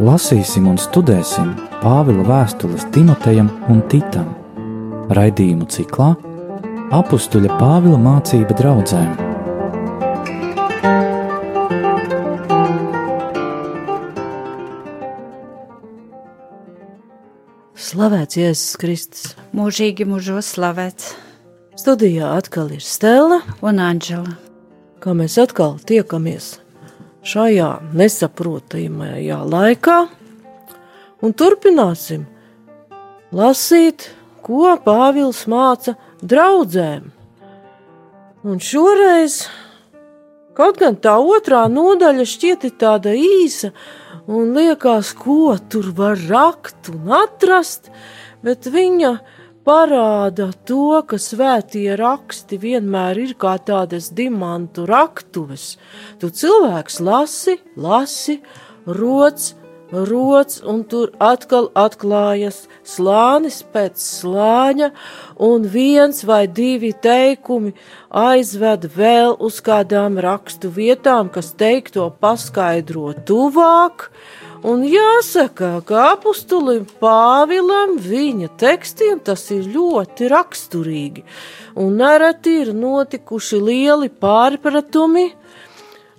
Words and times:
lasīsim 0.00 0.68
un 0.70 0.78
studēsim 0.80 1.52
Pāvila 1.82 2.24
vēstules 2.24 2.86
Timotejam 2.94 3.50
un 3.72 3.82
Titam. 3.92 4.30
Raidījumu 5.12 5.66
ciklā 5.72 6.14
Apstuļa 6.96 7.58
Pāvila 7.60 7.98
mācība 8.00 8.56
draudzēm. 8.58 9.10
Slavēts 17.90 18.38
Jēzus 18.38 18.78
Kristus. 18.80 19.34
Mūžīgi 19.56 20.06
mūžos 20.08 20.54
slavēts 20.54 21.12
Studijā 21.80 22.32
atkal 22.36 22.70
ir 22.76 22.84
Stela, 22.84 23.40
un 23.60 23.80
Anģela. 23.82 24.36
kā 25.00 25.14
mēs 25.16 25.38
atkal 25.40 25.78
tiekamies 25.80 26.59
šajā 27.26 27.70
nesaprotamajā 27.96 29.38
laikā 29.44 30.00
un 31.20 31.34
turpināsim 31.36 32.24
lasīt, 33.36 34.08
ko 34.40 34.74
Pāvils 34.84 35.44
māca 35.50 35.94
draudzēm. 36.24 37.10
Un 38.40 38.60
šoreiz, 38.64 39.42
kaut 40.56 40.80
gan 40.80 40.96
tā 40.96 41.18
otrā 41.20 41.66
nodaļa 41.68 42.24
šķiet 42.24 42.64
tāda 42.80 43.12
īsa 43.12 43.74
un 44.30 44.54
liekas, 44.56 45.12
ko 45.12 45.58
tur 45.68 45.90
var 45.96 46.16
rakt 46.30 46.88
un 46.92 47.12
atrast, 47.20 47.90
bet 48.44 48.64
viņa 48.64 49.12
parāda 49.66 50.50
to, 50.66 51.02
ka 51.06 51.18
svētie 51.20 51.94
raksti 51.98 52.58
vienmēr 52.60 53.20
ir 53.26 53.36
kā 53.40 53.56
tādas 53.62 54.10
dimantu 54.16 54.86
raktuves. 54.88 55.76
Tu 56.20 56.30
cilvēks 56.42 57.00
lasi, 57.04 57.58
lasi, 57.76 58.40
rots, 58.86 59.54
rots, 59.92 60.60
un 60.62 60.82
tur 60.86 61.10
atkal 61.22 61.68
atklājas 61.78 62.62
slānis 62.86 63.60
pēc 63.74 63.98
slāņa, 64.00 64.90
un 65.42 65.66
viens 65.66 66.22
vai 66.26 66.44
divi 66.46 66.92
teikumi 66.94 67.74
aizved 68.10 68.86
vēl 68.96 69.36
uz 69.38 69.60
kādām 69.66 70.18
rakstu 70.22 70.70
vietām, 70.74 71.30
kas 71.32 71.52
teikto 71.58 72.10
paskaidro 72.22 73.12
tuvāk, 73.26 74.10
Un 74.60 74.82
jāsaka, 74.84 75.78
ka 75.88 76.00
apustulim 76.10 76.82
Pāvilam 77.00 77.94
viņa 78.04 78.50
tekstiem 78.60 79.22
tas 79.24 79.46
ir 79.54 79.64
ļoti 79.72 80.28
raksturīgi, 80.28 81.24
un 81.80 81.96
nereti 81.96 82.58
ir 82.66 82.74
notikuši 82.76 83.56
lieli 83.56 84.10
pārpratumi, 84.12 85.30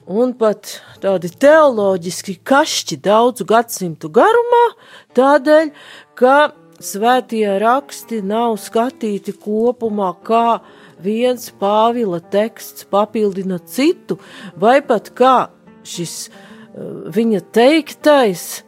un 0.09 0.33
pat 0.33 0.79
tādi 1.03 1.29
teoloģiski 1.29 2.39
kašķi 2.41 2.97
daudzu 3.05 3.45
gadsimtu 3.45 4.09
garumā, 4.09 4.65
tādēļ, 5.13 5.69
ka 6.17 6.37
svētie 6.81 7.45
raksti 7.61 8.23
nav 8.25 8.57
skatīti 8.57 9.37
kopumā 9.37 10.15
kā 10.25 10.63
viens 10.97 11.51
Pāvila 11.61 12.17
teksts 12.33 12.89
papildina 12.89 13.61
citu, 13.61 14.17
vai 14.57 14.79
pat 14.81 15.13
kā 15.13 15.35
šis 15.85 16.31
viņa 17.11 17.43
teiktais 17.51 18.63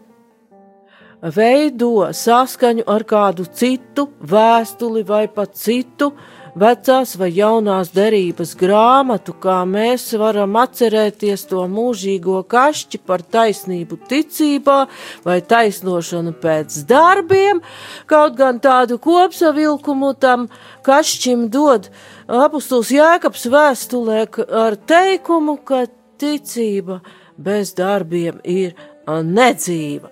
veido 1.23 2.09
saskaņu 2.11 2.83
ar 2.89 3.03
kādu 3.07 3.47
citu 3.47 4.09
vēstuli 4.19 5.05
vai 5.07 5.27
pat 5.31 5.55
citu 5.55 6.11
vecās 6.59 7.15
vai 7.17 7.31
jaunās 7.33 7.89
derības 7.95 8.51
grāmatu, 8.59 9.33
kā 9.41 9.63
mēs 9.65 10.11
varam 10.19 10.53
atcerēties 10.59 11.47
to 11.49 11.63
mūžīgo 11.71 12.43
kašķi 12.45 12.99
par 13.07 13.23
taisnību 13.23 13.97
ticībā 14.11 14.77
vai 15.23 15.39
taisnošanu 15.41 16.35
pēc 16.43 16.83
darbiem, 16.91 17.63
kaut 18.05 18.37
gan 18.37 18.59
tādu 18.61 18.99
kopsavilkumu 19.01 20.13
tam 20.19 20.45
kašķim 20.85 21.47
dod 21.49 21.89
apustuls 22.27 22.93
Jēkabs 22.93 23.49
vēstulē 23.49 24.27
ar 24.67 24.77
teikumu, 24.77 25.57
ka 25.63 25.85
ticība 26.21 26.99
ir 27.01 27.22
bez 27.37 27.73
darbiem 27.77 28.39
ir 28.43 28.75
nedzīva. 29.07 30.11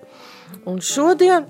Un 0.68 0.80
šodien 0.84 1.46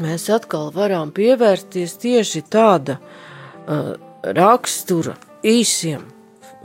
mēs 0.00 0.28
atkal 0.32 0.70
varam 0.74 1.12
pievērsties 1.16 1.96
tieši 2.02 2.44
tāda 2.52 2.98
uh, 2.98 3.96
rakstura 4.22 5.16
īsiem 5.46 6.04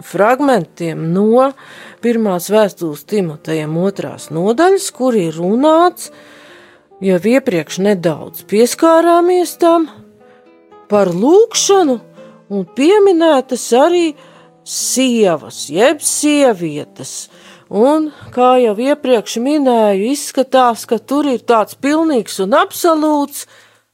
fragmentiem 0.01 1.01
no 1.13 1.51
pirmās 2.01 2.49
vēstules 2.51 3.05
Timotejam 3.09 3.75
otrās 3.81 4.29
nodaļas, 4.33 4.89
kur 4.95 5.17
ir 5.17 5.35
runāts, 5.38 6.09
jau 7.01 7.19
iepriekš 7.33 7.81
nedaudz 7.85 8.45
pieskārāmies 8.49 9.57
tam 9.61 9.88
par 10.91 11.11
lūkšanu 11.13 11.99
un 12.51 12.66
pieminētas 12.75 13.67
arī 13.78 14.11
sievas, 14.67 15.66
jeb 15.72 16.01
sievietes, 16.05 17.29
Un, 17.71 18.09
kā 18.35 18.57
jau 18.59 18.73
iepriekš 18.75 19.37
minēju, 19.39 20.09
izskatās, 20.11 20.83
ka 20.83 20.97
tur 20.99 21.29
ir 21.31 21.39
tāds 21.47 21.77
pilnīgs 21.79 22.41
un 22.43 22.57
absolūts 22.59 23.45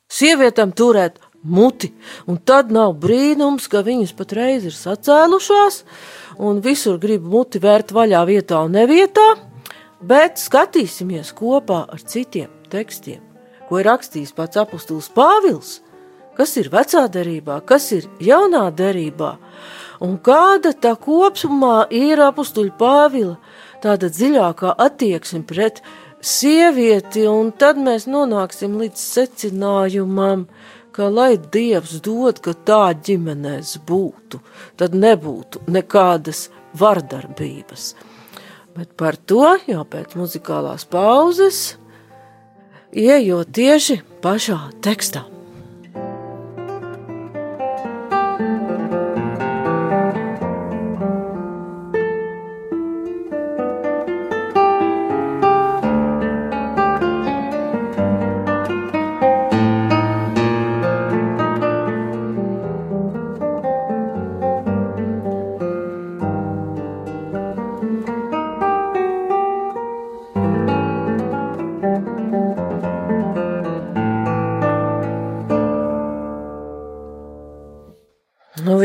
sievietēm 0.10 0.72
turēt 0.74 1.20
muti. 1.46 1.92
Un 2.26 2.40
tad 2.42 2.72
nav 2.74 2.96
brīnums, 2.98 3.68
ka 3.70 3.84
viņas 3.86 4.16
patreiz 4.18 4.66
ir 4.66 4.74
sacēlušās 4.74 5.84
un 6.42 6.62
visur 6.66 6.98
grib 6.98 7.22
muti 7.22 7.62
vērt 7.62 7.94
vaļā 7.94 8.24
vietā 8.26 8.64
un 8.66 8.74
nevietā, 8.80 9.28
bet 10.02 10.42
skatīsimies 10.42 11.34
kopā 11.38 11.84
ar 11.86 12.02
citiem 12.02 12.50
tekstiem, 12.74 13.22
ko 13.70 13.78
ir 13.78 13.90
rakstījis 13.92 14.34
pats 14.34 14.58
apustulis 14.58 15.12
Pāvils, 15.14 15.84
kas 16.38 16.58
ir 16.58 16.72
vecā 16.74 17.06
derībā, 17.14 17.62
kas 17.62 17.92
ir 17.94 18.10
jaunā 18.22 18.68
derībā, 18.74 19.36
un 20.02 20.18
kāda 20.18 20.74
tā 20.74 20.96
kopumā 20.98 21.88
ir 21.94 22.26
apustuļa 22.26 22.74
Pāvila 22.78 23.38
tāda 23.84 24.10
dziļākā 24.14 24.74
attieksme 24.88 25.44
pret 25.48 25.82
sievieti, 26.22 27.28
un 27.30 27.52
tad 27.52 27.80
mēs 27.82 28.08
nonāksim 28.10 28.78
līdz 28.82 29.04
secinājumam, 29.04 30.48
ka 30.92 31.12
lai 31.14 31.36
Dievs 31.38 32.00
dod, 32.02 32.42
ka 32.42 32.56
tā 32.68 32.90
ģimenēs 33.06 33.78
būtu, 33.86 34.42
tad 34.82 34.98
nebūtu 34.98 35.68
nekādas 35.70 36.48
vardarbības. 36.78 37.92
Bet 38.78 38.94
par 38.98 39.18
to 39.18 39.56
jau 39.70 39.86
pēc 39.90 40.18
muzikālās 40.18 40.86
pauzes, 40.90 41.78
ieejot 42.94 43.54
tieši 43.54 44.02
pašā 44.26 44.60
tekstā. 44.86 45.37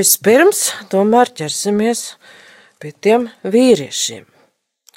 Vispirms 0.03 0.73
tomēr 0.91 1.31
ķersimies 1.39 2.01
pie 2.83 2.91
tiem 3.05 3.29
vīriešiem. 3.47 4.25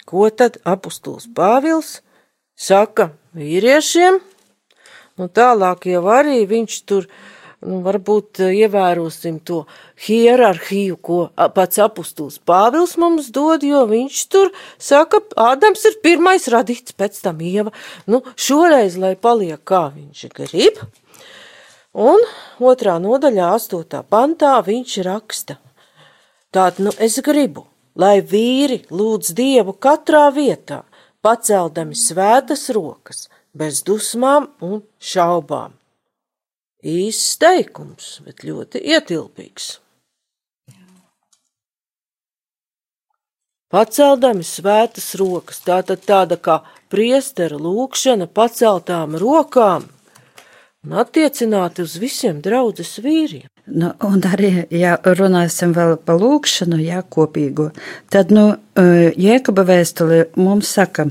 Ko 0.10 0.30
tad 0.34 0.58
apustulis 0.66 1.28
Pāvils 1.38 2.00
saka 2.58 3.12
vīriešiem? 3.38 4.18
Nu, 5.20 5.30
tālāk 5.30 5.86
jau 5.92 6.02
arī 6.10 6.40
viņš 6.50 6.80
tur, 6.90 7.06
nu, 7.62 7.84
varbūt 7.86 8.42
ievērosim 8.48 9.38
to 9.46 9.62
hierarhiju, 10.08 10.98
ko 10.98 11.20
pats 11.54 11.82
apustulis 11.86 12.42
Pāvils 12.42 12.98
mums 13.02 13.30
dod, 13.36 13.66
jo 13.68 13.86
viņš 13.92 14.26
tur 14.34 14.54
saka, 14.82 15.22
Ādams 15.38 15.86
ir 15.86 16.02
pirmais 16.06 16.50
radīts, 16.50 16.98
pēc 16.98 17.22
tam 17.28 17.46
Ieva. 17.46 17.76
Nu, 18.10 18.24
šoreiz, 18.34 18.98
lai 18.98 19.14
paliek 19.16 19.62
kā 19.62 19.88
viņš 19.94 20.30
grib, 20.34 20.82
Un 21.96 22.20
otrā 22.60 22.98
nodaļā, 23.00 23.54
astotā 23.56 24.02
pantā, 24.04 24.58
viņš 24.66 24.98
raksta: 25.08 25.56
Tātad, 26.52 26.82
nu, 26.84 26.92
es 27.00 27.16
gribu, 27.24 27.64
lai 27.96 28.20
vīri 28.20 28.82
lūdz 28.92 29.32
Dievu 29.38 29.78
katrā 29.80 30.28
vietā, 30.36 30.84
paceldami 31.24 31.96
svētas 31.96 32.68
rokas, 32.76 33.30
bez 33.56 33.80
dusmām 33.88 34.52
un 34.60 34.84
šaubām. 35.00 35.80
Īsts 36.84 37.40
teikums, 37.42 38.20
bet 38.28 38.44
ļoti 38.44 38.84
ietilpīgs. 38.84 39.72
paceldami 43.76 44.46
svētas 44.48 45.10
rokas. 45.20 45.60
Tā 45.66 45.82
tad 45.84 46.06
tāda 46.08 46.38
kā 46.40 46.62
priestera 46.92 47.58
lūkšana 47.60 48.30
paceltām 48.32 49.18
rokām 49.20 49.90
un 50.86 50.96
attiecināti 51.02 51.84
uz 51.86 51.98
visiem 52.02 52.42
draudzes 52.46 53.00
vīriem. 53.04 53.50
Nu, 53.66 53.92
un 54.06 54.22
arī, 54.30 54.68
ja 54.70 54.96
runāsim 55.02 55.74
vēl 55.74 55.96
par 56.06 56.20
lūkšanu, 56.22 56.78
jā, 56.86 57.02
kopīgo, 57.02 57.72
tad, 58.14 58.32
nu, 58.32 58.56
eh, 58.78 59.12
Jēkaba 59.18 59.66
vēstule 59.66 60.28
mums 60.38 60.70
saka, 60.78 61.10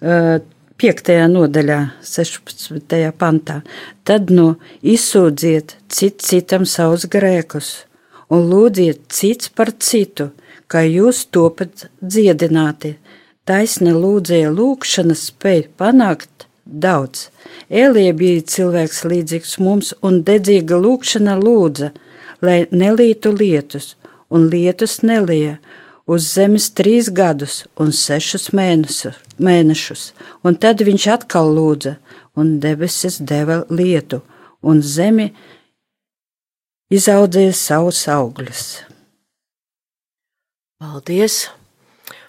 5. 0.00 1.10
Eh, 1.10 1.26
nodaļā, 1.28 1.80
16. 2.02 3.10
pantā, 3.18 3.62
tad, 4.04 4.30
nu, 4.30 4.56
izsūdziet 4.82 5.76
cit 5.88 6.22
citam 6.22 6.64
savus 6.64 7.06
grēkus 7.06 7.84
un 8.30 8.48
lūdziet 8.50 9.08
cits 9.08 9.48
par 9.48 9.72
citu, 9.78 10.30
kā 10.68 10.84
jūs 10.86 11.26
topat 11.30 11.88
dziedināti. 12.02 12.96
Taisni 13.44 13.92
lūdzēja 13.92 14.50
lūkšanas 14.54 15.28
spēj 15.30 15.68
panākt 15.76 16.46
daudz. 16.64 17.28
Elija 17.68 18.14
bija 18.16 18.42
cilvēks 18.54 19.04
līdzīgs 19.08 19.58
mums, 19.62 19.92
un 20.02 20.22
dedzīga 20.26 20.78
lūkšana 20.80 21.36
lūdza, 21.40 21.92
lai 22.44 22.64
nelītu 22.72 23.32
lietus, 23.36 23.94
un 24.30 24.48
lietus 24.52 25.00
nelija 25.02 25.58
uz 26.06 26.26
zemes 26.34 26.68
trīs 26.76 27.08
gadus 27.12 27.64
un 27.80 27.92
sešus 27.92 28.50
mēnesu, 28.56 29.14
mēnešus, 29.40 30.12
un 30.44 30.56
tad 30.60 30.84
viņš 30.84 31.08
atkal 31.16 31.52
lūdza, 31.56 31.96
un 32.36 32.58
debesis 32.60 33.20
deva 33.22 33.62
lietu, 33.70 34.20
un 34.62 34.82
zemi 34.82 35.30
izaudzēja 36.92 37.54
savus 37.56 38.04
augļus. 38.10 38.64
Paldies! 40.82 41.46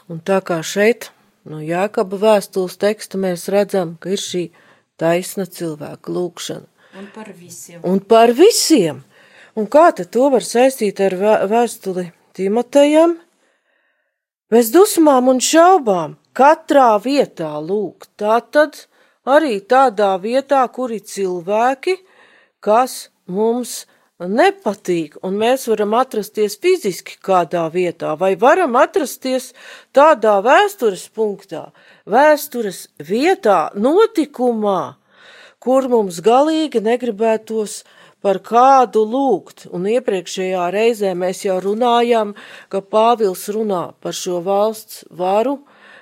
Un 0.05 0.19
tā 0.21 0.38
kā 0.45 0.59
šeit, 0.61 1.09
no 1.50 1.62
Jākaba 1.63 2.19
vēstules 2.21 2.77
teksta, 2.81 3.19
mēs 3.21 3.47
redzam, 3.53 3.95
ka 4.01 4.13
ir 4.15 4.21
šī 4.21 4.45
taisna 5.01 5.45
cilvēka 5.45 6.12
lūkšana. 6.12 6.68
Un 6.95 7.07
par 7.13 7.31
visiem. 7.36 7.81
Un 7.83 8.00
par 8.00 8.31
visiem. 8.36 9.03
Un 9.56 9.68
kā 9.71 9.89
tad 9.95 10.12
to 10.15 10.30
var 10.31 10.44
saistīt 10.44 11.00
ar 11.03 11.15
vēstuli 11.51 12.09
Timotejam? 12.36 13.18
Bez 14.51 14.69
dusmām 14.71 15.31
un 15.31 15.42
šaubām 15.44 16.15
katrā 16.36 16.94
vietā 17.03 17.51
lūgt. 17.59 18.12
Tā 18.19 18.39
tad 18.51 18.86
arī 19.25 19.59
tādā 19.63 20.13
vietā, 20.21 20.62
kur 20.71 20.94
ir 20.94 21.03
cilvēki, 21.03 21.98
kas 22.63 23.09
mums 23.25 23.86
nepatīk, 24.19 25.17
un 25.27 25.35
mēs 25.39 25.67
varam 25.67 25.94
atrasties 26.00 26.56
fiziski 26.62 27.17
kādā 27.23 27.65
vietā, 27.71 28.15
vai 28.15 28.35
varam 28.39 28.75
atrasties 28.79 29.51
tādā 29.95 30.38
vēstures 30.45 31.09
punktā, 31.12 31.71
vēstures 32.07 32.88
vietā, 33.00 33.71
notikumā, 33.75 34.95
kur 35.59 35.89
mums 35.91 36.21
galīgi 36.23 36.79
negribētos 36.85 37.83
par 38.23 38.39
kādu 38.39 39.03
lūgt. 39.06 39.67
Un 39.75 39.85
iepriekšējā 39.89 40.69
reizē 40.73 41.13
mēs 41.17 41.44
jau 41.45 41.59
runājām, 41.62 42.35
ka 42.69 42.81
Pāvils 42.81 43.50
runā 43.51 43.94
par 44.01 44.15
šo 44.15 44.39
valsts 44.45 45.03
varu, 45.12 45.59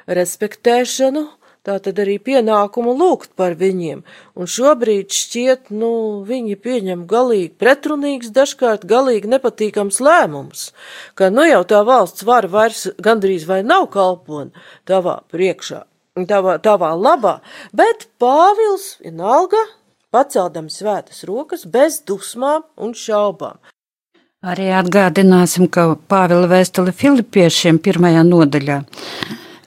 respektēšanu, 0.08 1.28
tā 1.64 1.78
tad 1.84 2.00
arī 2.04 2.18
pienākumu 2.20 2.94
lūgt 3.00 3.34
par 3.40 3.56
viņiem, 3.60 4.04
un 4.36 4.50
šobrīd 4.50 5.14
šķiet, 5.16 5.72
nu, 5.72 5.92
viņi 6.28 6.58
pieņem 6.60 7.06
galīgi 7.10 7.54
pretrunīgs, 7.60 8.34
dažkārt 8.36 8.86
galīgi 8.90 9.32
nepatīkams 9.32 10.02
lēmums, 10.04 10.72
ka 11.16 11.32
nu 11.34 11.48
jau 11.48 11.64
tā 11.68 11.84
valsts 11.88 12.28
vara 12.28 12.52
vairs 12.52 12.88
gandrīz 13.04 13.48
vai 13.50 13.62
nav 13.64 13.88
kalpona 13.94 14.52
tavā 14.90 15.22
priekšā, 15.32 15.86
tavā, 16.28 16.58
tavā 16.64 16.92
labā, 17.00 17.38
bet 17.72 18.10
Pāvils 18.20 18.98
vienalga 19.04 19.62
paceldam 20.14 20.68
svētas 20.70 21.24
rokas 21.30 21.64
bez 21.66 22.02
dusmām 22.06 22.68
un 22.78 22.92
šaubām. 22.94 23.62
Arī 24.44 24.68
atgādināsim, 24.76 25.70
ka 25.72 25.94
Pāvila 26.12 26.50
vēstule 26.52 26.92
Filipiešiem 26.92 27.80
pirmajā 27.80 28.26
nodaļā 28.28 28.82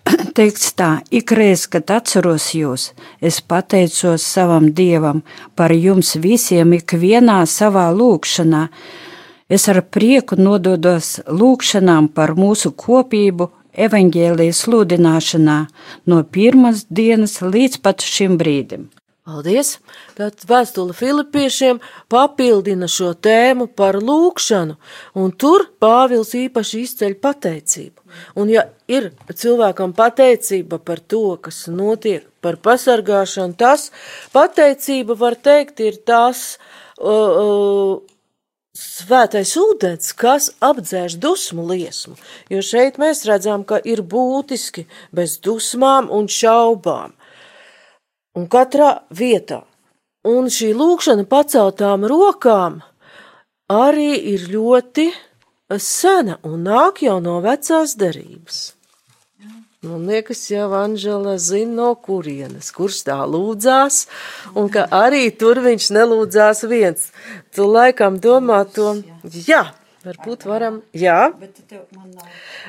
teikts 0.37 0.73
tā, 0.79 0.91
ikreiz, 1.11 1.67
kad 1.70 1.91
atceros 1.91 2.50
jūs, 2.55 2.91
es 3.20 3.41
pateicos 3.41 4.25
savam 4.25 4.70
dievam 4.76 5.23
par 5.58 5.75
jums 5.75 6.14
visiem, 6.23 6.76
ikvienā 6.79 7.43
savā 7.50 7.88
lūkšanā. 7.94 8.67
Es 9.49 9.69
ar 9.70 9.82
prieku 9.94 10.38
nododos 10.38 11.20
lūkšanām 11.26 12.11
par 12.14 12.35
mūsu 12.38 12.73
kopību, 12.75 13.50
evaņģēlijas 13.76 14.62
sludināšanā 14.64 15.58
no 16.11 16.23
pirmās 16.37 16.87
dienas 16.91 17.41
līdz 17.44 17.82
pat 17.85 18.03
šim 18.03 18.38
brīdim. 18.41 18.88
Paldies! 19.26 19.73
Tātad 20.14 20.44
vēstule 20.46 20.94
Filipiešiem 20.94 21.81
papildina 22.12 22.87
šo 22.87 23.08
tēmu 23.19 23.64
par 23.75 23.99
lūkšanu, 23.99 24.76
un 25.19 25.32
tur 25.34 25.64
Pāvils 25.82 26.31
īpaši 26.38 26.84
izceļ 26.84 27.17
pateicību. 27.25 28.05
Un 28.38 28.52
ja 28.55 28.69
ir 28.87 29.08
cilvēkam 29.26 29.96
pateicība 29.99 30.78
par 30.78 31.02
to, 31.02 31.25
kas 31.43 31.64
notiek, 31.67 32.23
par 32.38 32.61
pasargāšanu, 32.62 33.58
tas 33.58 33.88
pateicība, 34.31 35.19
var 35.19 35.34
teikt, 35.34 35.82
ir 35.82 35.99
tas 36.06 36.46
uh, 36.55 37.11
uh, 37.11 37.99
svētais 38.79 39.56
ūdens, 39.58 40.14
kas 40.14 40.52
apdzēš 40.62 41.19
dusmu 41.19 41.67
liesmu, 41.72 42.14
jo 42.55 42.62
šeit 42.62 43.02
mēs 43.02 43.26
redzam, 43.26 43.67
ka 43.67 43.82
ir 43.82 44.06
būtiski 44.06 44.87
bez 45.11 45.40
dusmām 45.43 46.14
un 46.14 46.31
šaubām 46.31 47.15
un 48.36 48.46
katrā 48.52 48.92
vietā. 49.10 49.64
Un 50.26 50.50
šī 50.52 50.72
lūkšana 50.76 51.26
paceltām 51.30 52.06
rokām 52.10 52.80
arī 53.72 54.14
ir 54.34 54.48
ļoti 54.52 55.10
sena 55.82 56.38
un 56.46 56.64
nāk 56.66 57.02
jau 57.06 57.18
no 57.22 57.38
vecās 57.44 57.94
derības. 57.98 58.76
Man 59.86 60.06
liekas, 60.08 60.40
jau 60.50 60.70
Anžela 60.74 61.36
zina, 61.38 61.74
no 61.76 61.88
kurienes, 61.94 62.72
kurš 62.74 63.04
tā 63.06 63.20
lūdzās, 63.28 64.06
un 64.58 64.70
ka 64.72 64.86
arī 64.90 65.28
tur 65.30 65.60
viņš 65.62 65.90
nelūdzās 65.94 66.64
viens. 66.66 67.10
Tu 67.54 67.66
laikam 67.70 68.16
domā 68.22 68.64
to, 68.72 68.96
jā, 69.46 69.62
varbūt 70.06 70.46
varam, 70.48 70.80
jā. 70.96 71.28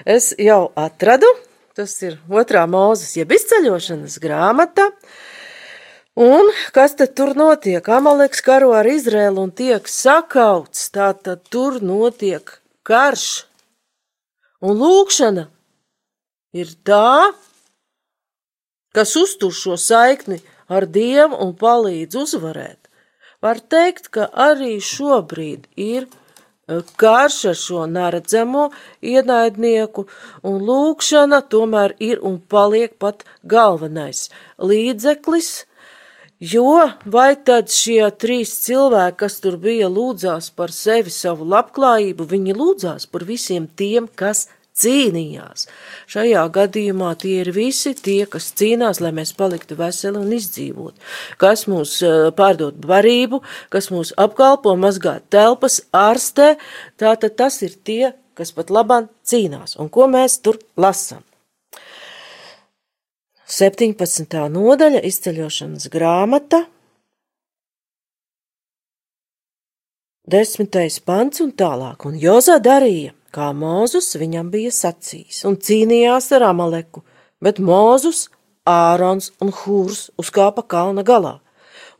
Es 0.06 0.34
jau 0.38 0.68
atradu, 0.78 1.32
tas 1.78 1.96
ir 2.06 2.20
otrā 2.30 2.68
mūzes, 2.70 3.16
jeb 3.18 3.34
izceļošanas 3.34 4.20
grāmata, 4.22 4.92
Un 6.18 6.48
kas 6.74 6.96
tad 6.98 7.12
tur 7.14 7.36
notiek? 7.38 7.86
Amaleks 7.94 8.40
karo 8.42 8.72
ar 8.74 8.88
Izrēlu 8.90 9.44
un 9.46 9.52
tiek 9.54 9.86
sakauts, 9.86 10.88
tā 10.90 11.12
tad 11.14 11.44
tur 11.54 11.78
notiek 11.78 12.56
karš. 12.82 13.46
Un 14.66 14.82
lūkšana 14.82 15.44
ir 16.58 16.72
tā, 16.90 17.30
kas 18.98 19.14
uztur 19.14 19.54
šo 19.54 19.78
saikni 19.78 20.40
ar 20.66 20.90
Dievu 20.90 21.38
un 21.46 21.54
palīdz 21.54 22.18
uzvarēt. 22.24 22.90
Var 23.46 23.62
teikt, 23.70 24.10
ka 24.10 24.26
arī 24.34 24.82
šobrīd 24.82 25.70
ir 25.78 26.10
e, 26.10 26.82
karš 26.98 27.40
ar 27.54 27.62
šo 27.62 27.86
neredzamo 27.94 28.72
ienaidnieku, 29.06 30.10
un 30.42 30.66
lūkšana 30.66 31.44
tomēr 31.46 31.94
ir 32.02 32.26
un 32.26 32.42
paliek 32.42 32.98
pat 32.98 33.22
galvenais 33.46 34.32
līdzeklis, 34.58 35.68
Jo 36.38 36.92
vai 37.10 37.32
tad 37.42 37.72
šie 37.74 38.12
trīs 38.22 38.52
cilvēki, 38.62 39.18
kas 39.24 39.40
tur 39.42 39.56
bija, 39.58 39.88
lūdzās 39.90 40.52
par 40.54 40.70
sevi, 40.70 41.10
savu 41.10 41.48
labklājību, 41.50 42.28
viņi 42.30 42.54
lūdzās 42.54 43.08
par 43.10 43.26
visiem 43.26 43.66
tiem, 43.66 44.06
kas 44.06 44.46
cīnījās. 44.78 45.66
Šajā 46.06 46.44
gadījumā 46.54 47.16
tie 47.18 47.40
ir 47.42 47.50
visi 47.56 47.96
tie, 47.98 48.20
kas 48.30 48.52
cīnās, 48.54 49.02
lai 49.02 49.10
mēs 49.18 49.34
paliktu 49.34 49.80
veseli 49.80 50.22
un 50.22 50.36
izdzīvot, 50.38 50.94
kas 51.42 51.66
mūs 51.72 51.98
eh, 52.06 52.30
pārdod 52.38 52.78
barību, 52.86 53.42
kas 53.74 53.90
mūs 53.90 54.14
apkalpo, 54.14 54.76
mazgā 54.78 55.18
telpas, 55.34 55.82
ārstē, 55.90 56.54
tātad 57.02 57.34
tas 57.42 57.64
ir 57.66 57.74
tie, 57.82 58.14
kas 58.38 58.54
pat 58.54 58.70
labāk 58.70 59.10
cīnās. 59.26 59.74
Un 59.82 59.90
ko 59.90 60.06
mēs 60.06 60.38
tur 60.46 60.62
lasām? 60.78 61.26
17. 63.48 64.28
nodaļa 64.52 65.00
izceļošanas 65.08 65.86
grāmata, 65.88 66.66
10. 70.28 70.98
pants 71.08 71.40
un 71.40 71.54
tālāk, 71.56 72.04
un 72.10 72.18
Jozā 72.20 72.58
darīja, 72.60 73.14
kā 73.32 73.54
Mūzus 73.56 74.18
viņam 74.20 74.50
bija 74.52 74.74
sacījis, 74.76 75.46
un 75.48 75.56
cīnījās 75.64 76.28
ar 76.36 76.50
Amaleku, 76.50 77.06
bet 77.40 77.62
Mūzus, 77.64 78.26
Ārons 78.68 79.32
un 79.40 79.56
Hūrs 79.56 80.10
uzkāpa 80.20 80.66
kalna 80.68 81.08
galā. 81.08 81.38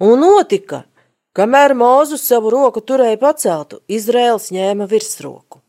Un 0.04 0.20
notika, 0.20 0.82
kamēr 1.32 1.78
Mūzus 1.80 2.28
savu 2.28 2.52
roku 2.52 2.84
turēja 2.84 3.22
paceltu, 3.24 3.80
Izraels 3.88 4.52
ņēma 4.52 4.92
virsroku. 4.92 5.64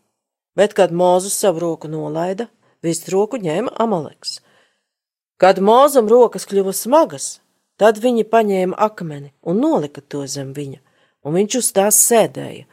Bet, 0.59 0.75
kad 0.75 0.91
Mūzus 0.91 1.39
savu 1.39 1.63
roku 1.69 1.87
nolaida, 1.87 2.51
Vistu 2.83 3.15
roku 3.15 3.39
ņēma 3.39 3.79
Amaleks. 3.79 4.41
Kad 5.39 5.61
mūzam 5.63 6.09
rokas 6.11 6.49
kļuva 6.51 6.73
smagas, 6.75 7.39
tad 7.79 8.01
viņi 8.03 8.25
paņēma 8.27 8.75
akmeni 8.89 9.31
un 9.47 9.61
nolika 9.63 10.03
to 10.03 10.25
zem 10.27 10.51
viņa, 10.57 10.81
un 11.23 11.37
viņš 11.39 11.59
uz 11.61 11.69
tās 11.77 12.01
sēdēja, 12.09 12.65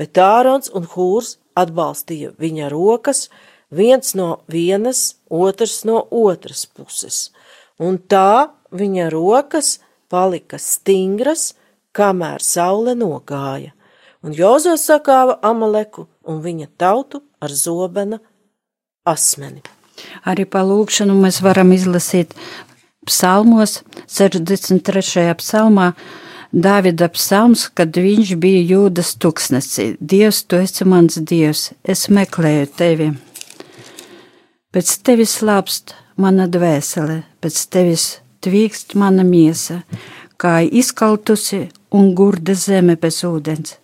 bet 0.00 0.16
Ārons 0.16 0.72
un 0.72 0.88
Hūrs 0.88 1.34
atbalstīja 1.52 2.32
viņa 2.40 2.70
rokas, 2.72 3.28
viens 3.68 4.14
no 4.16 4.40
vienas, 4.48 5.18
otrs 5.28 5.82
no 5.84 6.00
otras 6.08 6.64
puses, 6.64 7.28
un 7.76 8.00
tā 8.00 8.48
viņa 8.72 9.10
rokas 9.12 9.76
palika 10.08 10.56
stingras, 10.56 11.52
kamēr 11.92 12.40
saule 12.40 12.96
nogāja, 12.96 13.76
un 14.24 14.32
Jozo 14.32 14.78
sakāva 14.80 15.42
Amaleku 15.44 16.08
un 16.24 16.40
viņa 16.40 16.72
tautu 16.80 17.20
ar 17.44 17.52
zobena 17.52 18.24
asmeni. 19.04 19.60
Arī 20.24 20.46
pa 20.48 20.64
lūkšanu 20.66 21.16
mēs 21.18 21.40
varam 21.44 21.72
izlasīt 21.76 22.34
psalmos, 23.06 23.82
63. 24.08 25.34
psalmā, 25.40 25.92
Dāvida 26.54 27.08
psalms, 27.10 27.64
kad 27.74 27.96
viņš 27.98 28.36
bija 28.38 28.60
jūdas 28.62 29.16
tuksnesī. 29.18 29.96
Dievs, 29.98 30.44
tu 30.46 30.60
esi 30.62 30.86
mans 30.86 31.18
dievs, 31.18 31.72
es 31.82 32.06
meklēju 32.06 32.68
tevi. 32.78 33.08
Pēc 34.70 34.92
tevis 35.02 35.34
slāpst 35.40 35.96
mana 36.14 36.46
dvēsele, 36.46 37.24
pēc 37.42 37.58
tevis 37.74 38.04
tvīkst 38.46 38.94
mana 38.94 39.26
miesa, 39.26 39.80
kā 40.38 40.60
izkaltusi 40.62 41.64
un 41.90 42.14
gurda 42.14 42.54
zeme 42.54 42.94
bez 43.02 43.24
ūdens. 43.26 43.80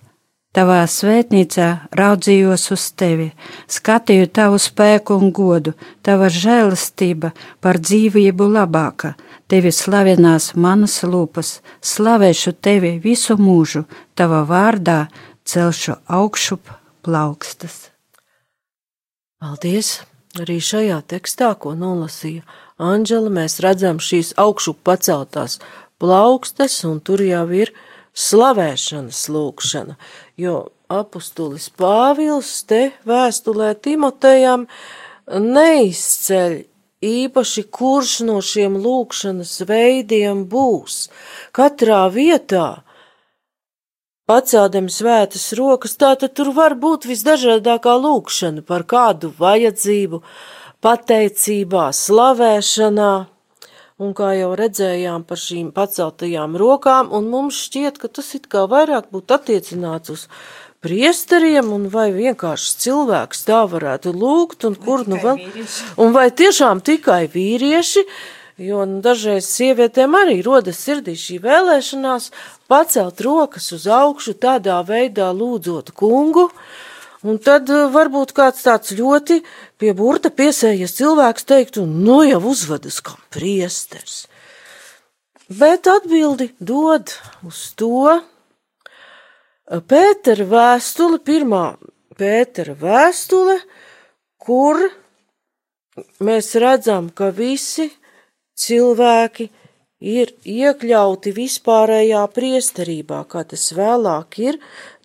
Tavā 0.50 0.80
svētnīcā 0.90 1.66
raudzījos 1.95 2.64
uz 2.75 2.85
tevi, 2.99 3.28
skatīju 3.71 4.26
tavu 4.35 4.57
spēku 4.59 5.14
un 5.14 5.28
godu, 5.30 5.76
tava 6.02 6.26
žēlastība 6.26 7.30
par 7.62 7.78
dzīvību 7.78 8.49
labāka, 8.57 9.12
tevi 9.47 9.71
slavinās 9.71 10.57
manas 10.59 10.97
lūpas, 11.07 11.61
slavēšu 11.87 12.57
tevi 12.66 12.97
visu 13.04 13.37
mūžu, 13.38 13.85
tava 14.19 14.42
vārdā 14.49 15.04
celšu 15.47 16.00
augšup 16.11 16.75
plaukstas. 17.07 17.90
Paldies! 19.38 20.00
Arī 20.38 20.61
šajā 20.62 21.00
tekstā, 21.11 21.49
ko 21.59 21.73
nolasīja 21.75 22.45
Anģela, 22.78 23.30
mēs 23.35 23.59
redzam 23.64 23.99
šīs 23.99 24.35
augšup 24.38 24.78
paceltās 24.87 25.57
plaukstas, 25.99 26.76
un 26.87 27.00
tur 27.02 27.23
jau 27.26 27.47
ir 27.50 27.73
slavēšanas 28.17 29.23
lūkšana, 29.33 29.97
jo 30.40 30.57
apustulis 30.90 31.69
Pāvils 31.79 32.52
te 32.67 32.90
vēstulē 33.07 33.75
Timotejam 33.83 34.67
neizceļ 35.31 36.57
īpaši 37.00 37.64
kurš 37.73 38.21
no 38.29 38.40
šiem 38.45 38.76
lūkšanas 38.83 39.55
veidiem 39.69 40.45
būs. 40.50 41.07
Katrā 41.57 42.02
vietā 42.12 42.83
paceldam 44.31 44.90
svētas 44.93 45.49
rokas, 45.59 45.97
tātad 45.99 46.35
tur 46.37 46.52
var 46.55 46.76
būt 46.79 47.09
visdažādākā 47.11 47.97
lūkšana 47.99 48.67
par 48.67 48.85
kādu 48.87 49.33
vajadzību, 49.38 50.23
pateicībā, 50.85 51.90
slavēšanā, 51.97 53.12
un 54.00 54.14
kā 54.16 54.33
jau 54.38 54.54
redzējām 54.57 55.26
par 55.28 55.40
šīm 55.40 55.71
paceltajām 55.76 56.57
rokām, 56.61 57.12
un 57.12 57.28
mums 57.33 57.61
šķiet, 57.66 58.00
ka 58.00 58.09
tas 58.09 58.33
it 58.38 58.49
kā 58.50 58.64
vairāk 58.71 59.11
būtu 59.12 59.37
attiecināts 59.37 60.14
uz 60.14 60.26
priesteriem, 60.80 61.69
un 61.76 61.88
vai 61.92 62.09
vienkārši 62.14 62.76
cilvēks 62.85 63.45
tā 63.49 63.61
varētu 63.69 64.14
lūgt, 64.16 64.64
un 64.69 64.76
kur 64.80 65.04
nu 65.11 65.21
vēl, 65.21 65.42
un 66.00 66.14
vai 66.16 66.30
tiešām 66.33 66.80
tikai 66.85 67.26
vīrieši, 67.33 68.07
jo 68.64 68.85
nu, 68.88 69.00
dažreiz 69.04 69.49
sievietēm 69.52 70.16
arī 70.16 70.40
rodas 70.45 70.80
sirdī 70.80 71.16
šī 71.21 71.40
vēlēšanās 71.45 72.30
pacelt 72.73 73.21
rokas 73.25 73.69
uz 73.76 73.85
augšu, 73.85 74.37
tādā 74.40 74.80
veidā 74.88 75.28
lūdzot 75.37 75.92
kungu, 75.97 76.49
Un 77.21 77.37
tad 77.37 77.69
eh, 77.69 77.89
varbūt 77.93 78.33
kāds 78.37 78.65
tāds 78.65 78.95
ļoti 78.97 79.43
pie 79.81 79.93
burta 79.97 80.31
piesējies 80.33 80.97
cilvēks 80.97 81.45
teiktu, 81.50 81.85
nu 81.85 82.23
jau 82.25 82.41
uzvedas 82.49 83.00
kā 83.05 83.19
priesters. 83.35 84.25
Bet 85.50 85.89
atbildi 85.91 86.53
dod 86.59 87.12
uz 87.45 87.61
to 87.77 88.09
eh, 88.15 89.83
Pētera 89.93 90.47
vēstule, 90.49 91.21
pirmā 91.21 91.75
Pētera 92.17 92.73
vēstule, 92.81 93.59
kur 94.41 94.81
mēs 96.25 96.55
redzam, 96.57 97.12
ka 97.12 97.29
visi 97.37 97.91
cilvēki 98.57 99.50
ir 100.00 100.33
iekļauti 100.49 101.35
vispārējā 101.37 102.25
priesterībā, 102.33 103.21
kā 103.29 103.45
tas 103.45 103.69
vēlāk 103.77 104.41
ir 104.41 104.61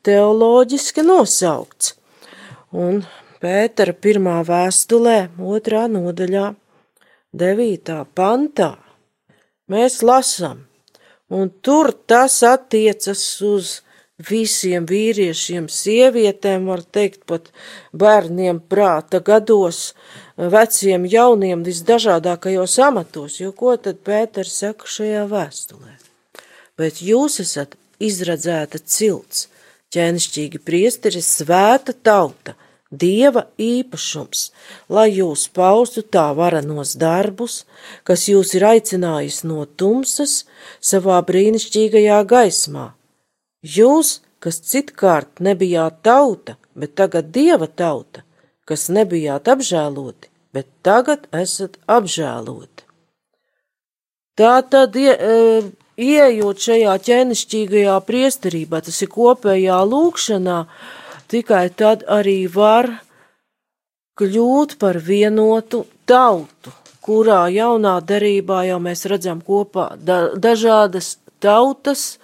teoloģiski 0.07 1.03
nosaukts. 1.03 1.95
Un 2.75 3.05
Pētera 3.39 3.93
pirmā 3.93 4.39
vēstulē, 4.43 5.17
otrā 5.39 5.85
nodaļā, 5.91 6.47
devītā 7.35 8.01
pantā, 8.17 8.71
mēs 9.71 10.01
lasām, 10.03 10.65
un 11.29 11.51
tur 11.63 11.91
tas 12.09 12.41
attiecas 12.47 13.21
uz 13.45 13.69
visiem 14.17 14.87
vīriešiem, 14.89 15.67
sievietēm, 15.71 16.67
var 16.71 16.83
teikt, 16.97 17.23
pat 17.29 17.51
bērniem 17.93 18.59
prāta 18.71 19.19
gados, 19.23 19.93
veciem, 20.35 21.07
jauniem, 21.11 21.63
visdažādākajos 21.67 22.77
amatos, 22.87 23.39
jo 23.39 23.51
ko 23.55 23.75
tad 23.77 24.03
Pēters 24.03 24.59
saka 24.63 24.87
šajā 24.97 25.25
vēstulē? 25.31 25.95
Bet 26.79 26.99
jūs 27.03 27.39
esat 27.43 27.75
izradzēta 28.03 28.79
cilts, 28.83 29.47
ķēnišķīgi 29.95 30.59
priesteri, 30.63 31.21
svēta 31.23 31.95
tauta, 31.95 32.55
Dieva 32.91 33.47
īpašums, 33.57 34.51
lai 34.89 35.07
jūs 35.09 35.47
paustu 35.49 36.03
tā 36.05 36.27
varenos 36.37 36.93
darbus, 37.01 37.63
kas 38.05 38.27
jūs 38.29 38.53
ir 38.53 38.65
aicinājis 38.69 39.41
no 39.43 39.65
tumsas 39.65 40.43
savā 40.79 41.17
brīnišķīgajā 41.25 42.19
gaismā. 42.29 42.93
Jūs, 43.65 44.21
kas 44.39 44.61
citkārt 44.61 45.41
nebijāt 45.41 46.03
tauta, 46.05 46.59
bet 46.75 46.93
tagad 46.95 47.33
Dieva 47.33 47.65
tauta, 47.65 48.21
kas 48.69 48.89
nebijāt 48.93 49.49
apžēloti, 49.49 50.29
bet 50.53 50.69
tagad 50.85 51.25
esat 51.33 51.79
apžēloti. 51.89 52.85
Tā 54.37 54.59
tad, 54.69 54.95
ie, 54.99 55.09
e, 55.15 55.61
ieejot 55.97 56.59
šajā 56.59 56.93
ķēnišķīgajā 57.07 57.95
priesterībā, 58.05 58.81
tas 58.85 59.01
ir 59.01 59.09
kopējā 59.09 59.77
lūkšanā, 59.89 60.57
tikai 61.31 61.69
tad 61.75 62.05
arī 62.07 62.45
var 62.51 62.89
kļūt 64.19 64.77
par 64.79 64.99
vienotu 65.03 65.83
tautu, 66.07 66.71
kurā 67.03 67.45
jaunā 67.53 67.99
derībā 68.01 68.63
jau 68.69 68.79
mēs 68.81 69.05
redzam 69.11 69.41
kopā 69.45 69.91
da 69.99 70.35
dažādas 70.35 71.17
tautas, 71.43 72.17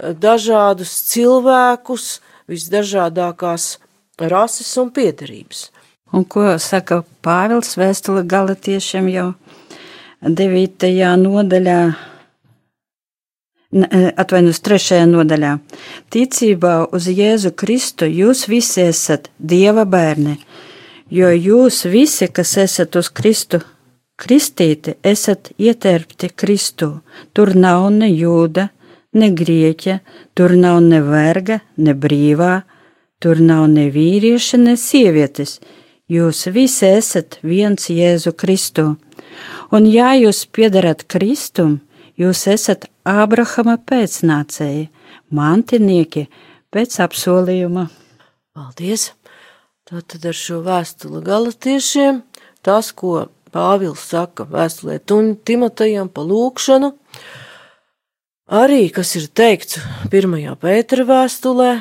dažādus 0.00 0.94
cilvēkus, 1.10 2.20
visdažādākās 2.50 3.76
rases 4.18 4.70
un 4.80 4.90
piedarības. 4.94 5.68
Un 6.12 6.24
ko 6.26 6.56
saka 6.58 7.04
Pāvils 7.22 7.76
vēstule 7.78 8.24
galatiešiem 8.26 9.10
jau 9.12 9.28
9. 10.20 10.88
nodaļā 11.22 11.80
atvainojos 13.70 14.62
trešajā 14.66 15.06
nodaļā. 15.10 15.56
Ticībā 16.10 16.74
uz 16.94 17.06
Jēzu 17.06 17.52
Kristu 17.54 18.08
jūs 18.10 18.46
visi 18.50 18.82
esat 18.88 19.30
Dieva 19.38 19.84
bērni, 19.86 20.38
jo 21.10 21.30
jūs 21.30 21.84
visi, 21.90 22.28
kas 22.28 22.56
esat 22.58 22.96
uz 22.98 23.10
Kristu 23.14 23.62
kristīti, 24.20 24.96
esat 25.02 25.52
ieterpti 25.58 26.30
Kristū. 26.36 27.00
Tur 27.32 27.54
nav 27.56 27.88
ne 27.94 28.10
jūda, 28.10 28.68
ne 29.16 29.30
grieķa, 29.36 30.00
tur 30.34 30.56
nav 30.58 30.80
ne 30.84 31.00
verga, 31.04 31.60
ne 31.76 31.94
brīvā, 31.94 32.62
tur 33.20 33.40
nav 33.40 33.68
ne 33.72 33.88
vīrieša, 33.94 34.60
ne 34.60 34.76
sievietes. 34.76 35.58
Jūs 36.10 36.48
visi 36.50 36.88
esat 36.90 37.38
viens 37.46 37.86
Jēzu 37.86 38.34
Kristu. 38.34 38.96
Un 39.70 39.86
ja 39.86 40.10
jūs 40.18 40.42
piedarat 40.50 41.04
Kristum, 41.06 41.78
jūs 42.20 42.44
esat 42.52 42.86
Ābrahama 43.08 43.78
pēcnācēji, 43.88 44.88
mantinieki 45.32 46.26
pēc 46.74 47.00
apsolījuma. 47.06 47.88
Paldies! 48.54 49.10
Tātad 49.90 50.28
ar 50.30 50.36
šo 50.38 50.60
vēstuli 50.62 51.22
galatiešiem 51.26 52.20
tas, 52.62 52.92
ko 52.94 53.26
Pāvils 53.50 54.04
saka 54.06 54.44
vēstulē 54.46 55.00
Timotejam 55.02 56.06
pa 56.14 56.22
lūkšanu, 56.22 56.92
arī, 58.60 58.84
kas 58.94 59.16
ir 59.18 59.26
teikts 59.34 59.80
pirmajā 60.12 60.54
Pētera 60.62 61.08
vēstulē, 61.08 61.72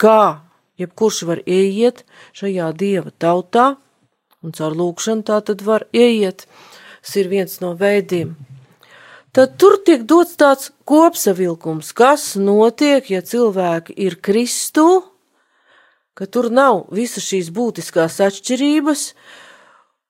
kā 0.00 0.40
jebkurš 0.80 1.22
var 1.28 1.44
ieiet 1.44 2.06
šajā 2.36 2.70
dieva 2.80 3.12
tautā, 3.12 3.74
un 4.40 4.56
caur 4.56 4.76
lūkšanu 4.80 5.28
tā 5.28 5.42
tad 5.44 5.64
var 5.66 5.84
ieiet. 5.92 6.46
Tas 7.04 7.20
ir 7.20 7.28
viens 7.28 7.60
no 7.60 7.76
veidiem. 7.78 8.32
Tad 9.36 9.58
tur 9.60 9.76
tiek 9.84 10.06
dots 10.08 10.38
tāds 10.40 10.70
kopsavilkums, 10.88 11.92
kas 11.92 12.34
notiek, 12.40 13.10
ja 13.12 13.20
cilvēki 13.20 13.92
ir 14.00 14.16
Kristū, 14.24 15.02
ka 16.16 16.24
tur 16.24 16.48
nav 16.48 16.86
visas 16.96 17.26
šīs 17.28 17.52
būtiskās 17.52 18.16
atšķirības, 18.24 19.10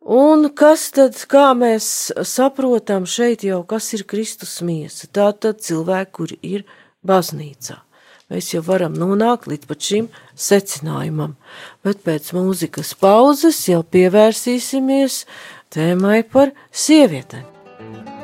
Un 0.06 0.52
kas 0.54 0.84
tad, 0.94 1.16
kā 1.26 1.48
mēs 1.58 2.12
saprotam 2.30 3.08
šeit 3.10 3.42
jau, 3.42 3.64
kas 3.66 3.88
ir 3.96 4.04
Kristus 4.06 4.60
miesa? 4.62 5.08
Tā 5.10 5.32
tad 5.34 5.58
cilvēki, 5.66 6.12
kuri 6.14 6.38
ir 6.46 6.62
baznīcā. 7.02 7.80
Mēs 8.30 8.52
jau 8.54 8.62
varam 8.62 8.94
nonākt 8.94 9.50
līdz 9.50 9.74
šim 9.88 10.06
secinājumam, 10.34 11.34
bet 11.82 12.06
pēc 12.06 12.30
mūzikas 12.38 12.94
pauzes 12.94 13.58
jau 13.66 13.82
pievērsīsimies 13.82 15.24
tēmai 15.74 16.22
par 16.22 16.54
sievietēm. 16.70 18.15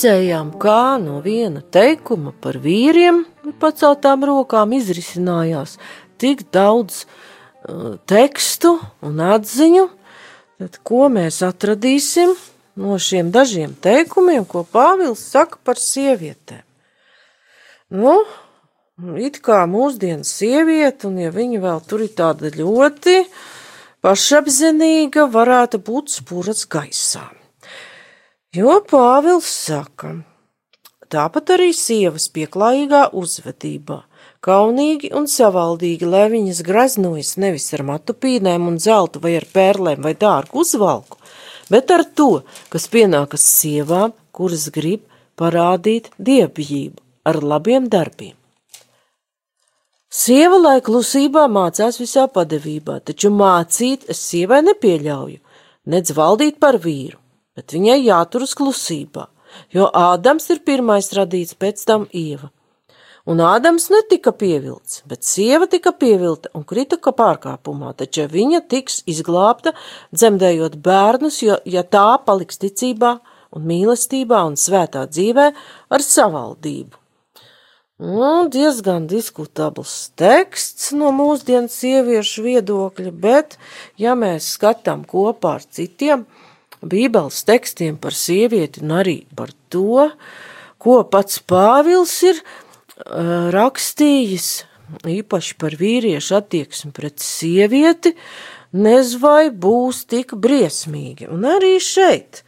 Redzējām, 0.00 0.54
kā 0.56 0.96
no 0.96 1.20
viena 1.20 1.60
teikuma 1.60 2.32
par 2.32 2.56
vīriem 2.56 3.26
paceltām 3.60 4.22
rokām 4.24 4.72
izrisinājās 4.72 5.76
tik 6.16 6.46
daudz 6.52 7.04
uh, 7.04 7.98
tekstu 8.08 8.78
un 9.04 9.20
atziņu, 9.20 9.88
tad 10.56 10.78
ko 10.82 11.08
mēs 11.12 11.42
atradīsim 11.44 12.32
no 12.80 12.96
šiem 12.96 13.28
dažiem 13.30 13.74
teikumiem, 13.76 14.46
ko 14.48 14.64
Pāvils 14.64 15.20
saka 15.20 15.58
par 15.64 15.76
sievietēm. 15.76 16.64
Nu, 17.90 18.14
it 19.20 19.40
kā 19.44 19.66
mūsdienas 19.68 20.32
sieviete, 20.32 21.10
un 21.10 21.18
ja 21.20 21.32
viņa 21.34 21.60
vēl 21.60 21.84
tur 21.84 22.06
ir 22.06 22.14
tāda 22.16 22.52
ļoti 22.56 23.26
pašapzinīga, 24.00 25.28
varētu 25.28 25.82
būt 25.84 26.16
spuras 26.20 26.64
gaisām. 26.64 27.39
Jo 28.50 28.80
Pāvils 28.82 29.46
saka, 29.46 30.08
tāpat 31.06 31.52
arī 31.54 31.68
sievas 31.70 32.24
pieklājīgā 32.34 33.02
uzvedībā, 33.20 33.98
kaunīgi 34.42 35.12
un 35.14 35.28
savaldīgi, 35.30 36.08
lai 36.10 36.24
viņas 36.32 36.62
graznojas 36.66 37.30
nevis 37.38 37.68
ar 37.78 37.84
matupīnēm 37.92 38.66
un 38.72 38.80
zeltu 38.82 39.22
vai 39.22 39.36
ar 39.38 39.46
pērlēm 39.52 40.02
vai 40.02 40.16
dārgu 40.24 40.64
uzvalku, 40.64 41.20
bet 41.70 41.94
ar 41.94 42.02
to, 42.02 42.42
kas 42.74 42.88
pienākas 42.90 43.46
sievām, 43.52 44.16
kuras 44.34 44.66
grib 44.74 45.06
parādīt 45.38 46.10
dievbijību 46.18 46.98
ar 47.30 47.40
labiem 47.54 47.86
darbiem. 47.86 48.34
Sieva 50.10 50.58
lai 50.58 50.76
klusībā 50.82 51.46
mācās 51.46 52.02
visā 52.02 52.26
padevībā, 52.26 52.98
taču 52.98 53.30
mācīt 53.30 54.10
es 54.10 54.26
sievai 54.26 54.64
nepieļauju, 54.72 55.38
nedz 55.86 56.18
valdīt 56.18 56.58
par 56.58 56.82
vīru 56.82 57.19
bet 57.60 57.76
viņai 57.76 57.98
jāturas 58.00 58.56
klusībā, 58.56 59.28
jo 59.76 59.90
Ādams 59.92 60.48
ir 60.54 60.64
pirmais 60.64 61.12
radīts, 61.16 61.58
pēc 61.60 61.84
tam 61.84 62.08
Ieva. 62.16 62.48
Un 63.28 63.42
Ādams 63.44 63.90
netika 63.92 64.32
pievilts, 64.32 65.02
bet 65.06 65.26
sieva 65.28 65.68
tika 65.68 65.92
pievilta 65.92 66.48
un 66.56 66.64
krita 66.64 66.96
pārkāpumā, 66.96 67.92
taču 67.98 68.24
viņa 68.32 68.62
tiks 68.72 69.02
izglābta, 69.06 69.74
dzemdējot 70.16 70.80
bērnus, 70.80 71.42
jo, 71.44 71.58
ja 71.68 71.84
tā 71.84 72.16
paliks 72.24 72.58
ticībā 72.64 73.18
un 73.52 73.68
mīlestībā 73.68 74.40
un 74.48 74.56
svētā 74.56 75.04
dzīvē 75.10 75.50
ar 75.92 76.06
savaldību. 76.06 76.96
Nu, 78.00 78.48
diezgan 78.48 79.04
diskutabls 79.04 80.08
teksts 80.16 80.94
no 80.96 81.10
mūsdienas 81.12 81.74
sieviešu 81.82 82.46
viedokļa, 82.46 83.10
bet, 83.12 83.58
ja 84.00 84.14
mēs 84.16 84.54
skatām 84.54 85.04
kopā 85.04 85.58
ar 85.58 85.66
citiem, 85.68 86.24
Bībeles 86.80 87.42
tekstiem 87.44 87.98
par 88.00 88.16
sievieti 88.16 88.80
un 88.84 88.94
arī 89.00 89.18
par 89.36 89.52
to, 89.72 90.08
ko 90.80 91.02
pats 91.12 91.42
Pāvils 91.44 92.14
ir 92.24 92.40
uh, 92.40 93.50
rakstījis, 93.52 94.48
īpaši 95.06 95.56
par 95.60 95.76
vīriešu 95.80 96.38
attieksmi 96.40 96.92
pret 96.96 97.20
sievieti, 97.20 98.14
nez 98.72 99.16
vai 99.20 99.50
būs 99.50 100.06
tik 100.08 100.34
briesmīgi. 100.40 101.28
Un 101.28 101.44
arī 101.48 101.76
šeit. 101.84 102.44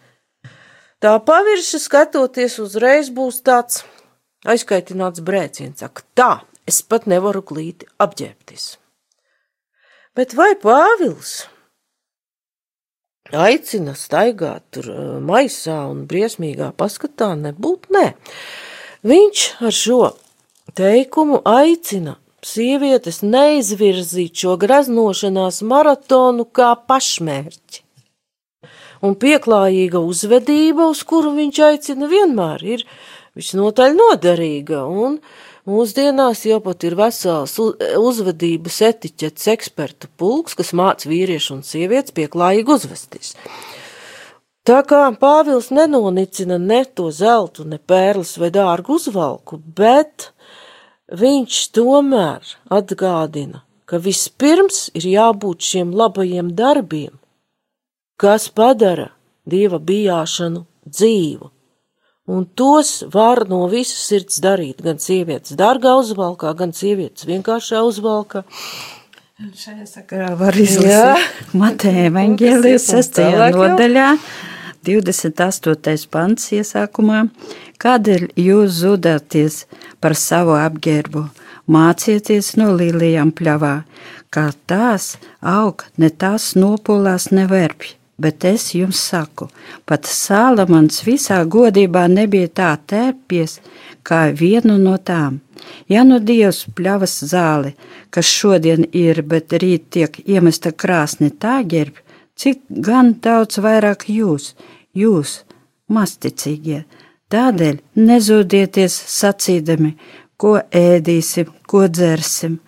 Tā 1.03 1.17
pavirša 1.19 1.83
skatoties 1.83 2.61
uzreiz 2.63 3.11
būs 3.11 3.43
tāds 3.45 3.83
aizkaitināts 4.49 5.23
brēciens, 5.25 5.83
saka, 5.83 6.05
tā, 6.15 6.31
es 6.67 6.81
pat 6.87 7.09
nevaru 7.11 7.43
glīti 7.47 7.89
apģērbties. 8.03 8.77
Bet 10.17 10.37
vai 10.37 10.53
Pāvils 10.61 11.43
aicina 13.37 13.95
staigāt 13.99 14.65
tur 14.75 14.89
eh, 14.93 15.05
maisā 15.25 15.83
un 15.91 16.05
briesmīgā 16.09 16.73
paskatā, 16.79 17.33
nebūt 17.39 17.89
nē. 17.95 18.07
Viņš 19.09 19.45
ar 19.67 19.77
šo 19.77 20.01
teikumu 20.79 21.43
aicina 21.49 22.17
sievietes 22.43 23.23
neizvirzīt 23.23 24.45
šo 24.45 24.57
graznošanās 24.61 25.63
maratonu 25.67 26.47
kā 26.47 26.73
pašmērķi. 26.89 27.83
Un 29.03 29.17
pieklājīga 29.19 29.99
uzvedība, 29.99 30.87
uz 30.91 31.03
kuru 31.03 31.33
viņš 31.35 31.63
aicina, 31.67 32.07
vienmēr 32.11 32.63
ir 32.63 32.85
visnotaļ 33.35 33.97
noderīga 33.99 34.85
un 34.87 35.17
uh, 35.19 35.52
Mūsdienās 35.63 36.41
jau 36.43 36.57
pat 36.59 36.83
ir 36.83 36.97
vesels 36.99 37.53
uzvedības 37.63 38.81
etiķetes 38.89 39.47
ekspertu 39.53 40.09
pulks, 40.19 40.57
kas 40.59 40.73
māca 40.75 41.07
vīriešu 41.07 41.55
un 41.55 41.63
sievietes 41.63 42.15
pieklājīgi 42.17 42.75
uzvesties. 42.75 43.37
Tā 44.67 44.81
kā 44.87 45.05
Pāvils 45.19 45.71
nenonicina 45.75 46.59
ne 46.59 46.81
to 46.85 47.09
zeltu, 47.15 47.63
ne 47.63 47.79
pērles 47.79 48.35
vai 48.43 48.51
dārgu 48.55 48.99
uzvalku, 48.99 49.61
bet 49.79 50.33
viņš 51.23 51.63
tomēr 51.79 52.53
atgādina, 52.67 53.63
ka 53.87 54.03
vispirms 54.03 54.89
ir 54.99 55.07
jābūt 55.15 55.63
šiem 55.63 55.95
labajiem 55.95 56.51
darbiem, 56.59 57.15
kas 58.19 58.51
padara 58.51 59.13
dieva 59.47 59.79
bijāšanu 59.79 60.67
dzīvu. 60.91 61.51
Un 62.31 62.45
tos 62.55 63.03
var 63.11 63.49
no 63.51 63.65
visas 63.67 64.05
sirds 64.07 64.39
darīt. 64.43 64.79
Gan 64.87 65.01
sievietes 65.03 65.57
dārgā 65.59 65.97
uzvalkā, 65.99 66.53
gan 66.55 66.71
sievietes 66.71 67.27
vienkāršā 67.27 67.81
uzvalkā. 67.83 68.45
Šajā 69.59 69.89
sakarā 69.91 70.29
var 70.39 70.55
izlasīt 70.55 71.57
Mateja 71.59 72.05
evaņģēlijas 72.13 72.85
6. 72.93 73.19
nodaļā, 73.57 74.05
28. 74.87 75.97
pants 76.15 76.53
iesākumā. 76.55 77.25
Kādēļ 77.83 78.29
jūs 78.39 78.77
zudāties 78.85 79.65
par 79.99 80.15
savu 80.15 80.55
apģērbu? 80.61 81.25
Mācieties 81.75 82.53
no 82.61 82.69
līlijām 82.79 83.35
pļavā, 83.35 83.73
kā 84.31 84.47
tās 84.71 85.17
aug, 85.41 85.83
ne 85.99 86.13
tās 86.23 86.53
nopolās 86.55 87.33
neverpj 87.35 87.97
bet 88.23 88.45
es 88.45 88.71
jums 88.77 89.01
saku, 89.11 89.49
pat 89.89 90.07
Sālamans 90.07 91.03
visā 91.07 91.41
godībā 91.57 92.05
nebija 92.11 92.51
tā 92.61 92.71
tērpies 92.93 93.59
kā 94.07 94.23
vienu 94.39 94.79
no 94.79 94.97
tām. 95.11 95.41
Ja 95.91 96.05
nu 96.07 96.19
Dievs 96.31 96.65
pļavas 96.77 97.17
zāli, 97.33 97.75
kas 98.15 98.31
šodien 98.39 98.87
ir, 98.93 99.23
bet 99.23 99.55
rīt 99.63 99.91
tiek 99.95 100.19
iemesta 100.27 100.73
krāsni 100.85 101.31
tā 101.45 101.61
ģērb, 101.75 102.01
cik 102.39 102.63
gan 102.89 103.15
daudz 103.25 103.61
vairāk 103.63 104.09
jūs, 104.11 104.53
jūs, 104.95 105.43
masticīgie, 105.93 106.83
tādēļ 107.33 107.79
nezudieties 108.09 108.97
sacīdami, 109.19 109.95
ko 110.37 110.57
ēdīsim, 110.75 111.53
ko 111.71 111.87
dzersim, 111.87 112.59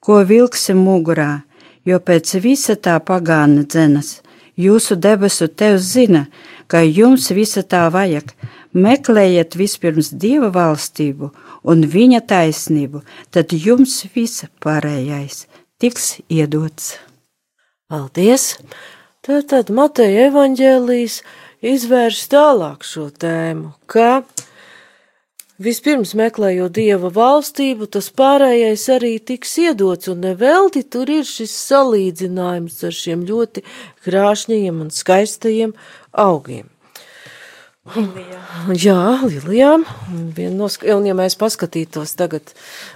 ko 0.00 0.22
vilksim 0.24 0.80
mugurā, 0.80 1.42
jo 1.84 2.00
pēc 2.00 2.38
visa 2.44 2.76
tā 2.76 2.96
pagāna 3.12 3.66
dzenas– 3.68 4.16
Jūsu 4.58 4.96
debesu 4.98 5.46
Tevs 5.48 5.92
zina, 5.94 6.26
ka 6.66 6.82
jums 6.82 7.30
visa 7.30 7.62
tā 7.62 7.86
vajag. 7.94 8.32
Meklējiet 8.74 9.54
vispirms 9.56 10.10
Dieva 10.12 10.50
valstību 10.52 11.30
un 11.70 11.86
Viņa 11.88 12.20
taisnību, 12.28 13.02
tad 13.30 13.54
jums 13.54 14.02
visa 14.14 14.50
pārējais 14.64 15.46
tiks 15.78 16.18
iedots. 16.28 16.96
Paldies! 17.88 18.56
Tātad 19.24 19.70
Mateja 19.74 20.28
evaņģēlijas 20.28 21.20
izvērš 21.64 22.20
tālāk 22.32 22.84
šo 22.86 23.08
tēmu, 23.14 23.72
ka 23.86 24.22
Vispirms 25.58 26.12
meklējot 26.14 26.76
dieva 26.76 27.08
valstību, 27.10 27.88
tas 27.90 28.12
pārējais 28.14 28.84
arī 28.94 29.16
tiks 29.18 29.56
iedots, 29.58 30.06
un 30.12 30.20
nevelti 30.22 30.84
tur 30.86 31.10
ir 31.10 31.26
šis 31.26 31.50
salīdzinājums 31.64 32.76
ar 32.86 32.94
šiem 32.94 33.24
ļoti 33.26 33.64
krāšņajiem 34.06 34.78
un 34.84 34.92
skaistajiem 34.94 35.74
augiem. 36.14 36.68
Lilijā. 37.94 38.38
Jā, 38.84 39.02
lilijām. 39.22 39.84
No, 40.56 40.68
un, 40.68 41.06
ja 41.06 41.14
mēs 41.16 41.36
paskatītos 41.38 42.14
tagad, 42.18 42.52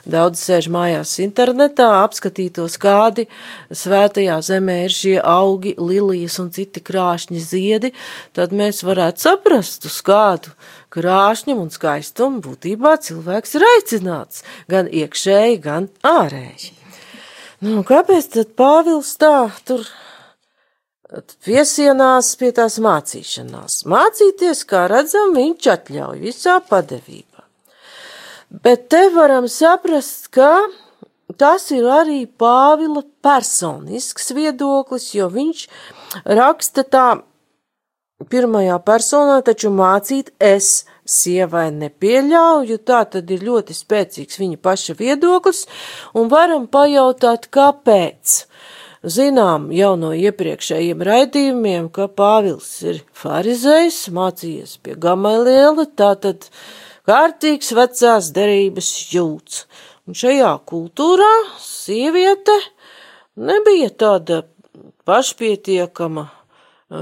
daudz 0.08 0.42
sēž 0.42 0.68
mājās 0.72 1.14
internetā, 1.22 1.88
apskatītos, 2.02 2.78
kādi 2.82 3.26
svētajā 3.70 4.38
zemē 4.44 4.78
ir 4.86 4.96
šie 4.96 5.16
augi, 5.18 5.74
lilijas 5.78 6.38
un 6.42 6.50
citi 6.54 6.82
krāšņi 6.84 7.42
ziedi, 7.44 7.92
tad 8.36 8.54
mēs 8.56 8.82
varētu 8.86 9.26
saprast, 9.28 9.88
uz 9.88 9.98
kādu 10.04 10.52
krāšņumu 10.92 11.68
un 11.68 11.72
skaistumu 11.72 12.42
būtībā 12.44 12.96
cilvēks 13.06 13.58
ir 13.58 13.66
aicināts, 13.76 14.46
gan 14.72 14.90
iekšēji, 14.90 15.60
gan 15.62 15.90
ārēji. 16.04 16.74
Nu, 17.62 17.84
kāpēc 17.86 18.32
tad 18.34 18.56
Pāvils 18.58 19.14
tā 19.22 19.52
tur 19.68 19.86
piesienās 21.44 22.32
pie 22.40 22.52
tās 22.56 22.78
mācīšanās. 22.82 23.82
Mācīties, 23.90 24.62
kā 24.68 24.86
redzam, 24.90 25.34
viņš 25.36 25.68
atļauj 25.76 26.22
visā 26.22 26.58
padevībā. 26.68 27.44
Bet 28.64 28.88
te 28.92 29.06
varam 29.14 29.48
saprast, 29.48 30.28
ka 30.32 30.68
tas 31.40 31.70
ir 31.72 31.88
arī 31.88 32.24
Pāvila 32.26 33.04
personisks 33.24 34.32
viedoklis, 34.36 35.12
jo 35.16 35.28
viņš 35.32 35.66
raksta 36.38 36.84
tā 36.84 37.06
pirmajā 38.28 38.76
personā, 38.84 39.40
taču 39.44 39.72
mācīt 39.74 40.30
es 40.38 40.84
sievai 41.08 41.70
nepieļauju, 41.74 42.78
tā 42.86 43.02
tad 43.14 43.30
ir 43.34 43.42
ļoti 43.48 43.74
spēcīgs 43.76 44.38
viņa 44.38 44.60
paša 44.62 44.96
viedoklis, 45.00 45.64
un 46.14 46.30
varam 46.32 46.68
pajautāt, 46.70 47.48
kāpēc. 47.52 48.42
Zinām 49.02 49.72
jau 49.74 49.96
no 49.98 50.12
iepriekšējiem 50.14 51.00
raidījumiem, 51.02 51.88
ka 51.90 52.06
Pāvils 52.06 52.68
ir 52.86 53.00
farizējs, 53.18 54.04
mācījies 54.14 54.76
pie 54.78 54.94
Gamaliela, 54.94 55.88
tātad 55.98 56.46
kārtīgs 57.10 57.72
vecās 57.74 58.30
derības 58.30 58.90
jūts. 59.10 59.64
Un 60.06 60.14
šajā 60.14 60.52
kultūrā 60.70 61.32
sieviete 61.58 62.54
nebija 63.34 63.90
tāda 63.90 64.44
pašpietiekama 65.10 66.28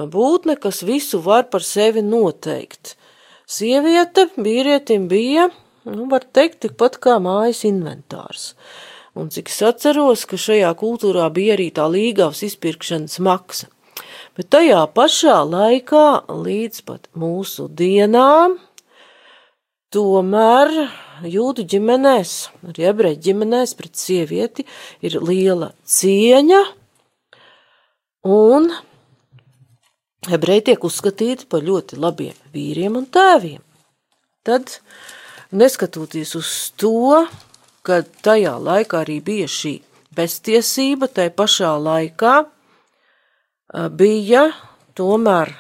būtne, 0.09 0.57
kas 0.57 0.81
visu 0.81 1.21
var 1.21 1.51
par 1.53 1.61
sevi 1.61 2.01
noteikt. 2.01 2.95
Sieviete 3.45 4.31
vīrietim 4.41 5.05
bija, 5.11 5.51
nu, 5.85 6.09
var 6.09 6.25
teikt, 6.25 6.63
tikpat 6.65 6.97
kā 7.03 7.19
mājas 7.21 7.67
inventārs. 7.69 8.55
Un 9.21 9.29
cik 9.29 9.51
es 9.53 9.59
atceros, 9.69 10.25
ka 10.25 10.39
šajā 10.41 10.71
kultūrā 10.81 11.27
bija 11.35 11.59
arī 11.59 11.69
tā 11.77 11.85
līgavas 11.93 12.41
izpirkšanas 12.47 13.19
maksa. 13.21 13.69
Bet 14.39 14.49
tajā 14.55 14.81
pašā 14.97 15.37
laikā, 15.45 16.05
līdz 16.31 16.85
pat 16.89 17.09
mūsu 17.21 17.67
dienām, 17.69 18.57
tomēr 19.93 20.71
jūdu 21.29 21.67
ģimenēs, 21.69 22.35
arī 22.71 22.87
ebreļu 22.95 23.21
ģimenēs 23.27 23.75
pret 23.77 24.01
sievieti 24.01 24.65
ir 25.05 25.19
liela 25.21 25.73
cieņa, 25.85 26.63
un 28.31 28.71
ebreji 30.31 30.71
tiek 30.71 30.89
uzskatīti 30.89 31.51
par 31.51 31.67
ļoti 31.67 32.01
labiem 32.01 32.37
vīriem 32.55 32.97
un 33.03 33.11
tēviem. 33.13 33.61
Tad, 34.49 34.79
neskatoties 35.53 36.37
uz 36.39 36.51
to, 36.81 37.27
ka 37.87 38.03
tajā 38.25 38.57
laikā 38.61 39.05
arī 39.05 39.21
bija 39.25 39.49
šī 39.51 39.75
beztiesība, 40.17 41.09
tai 41.09 41.31
pašā 41.31 41.73
laikā 41.81 42.37
bija 43.97 44.51
tomēr 44.99 45.55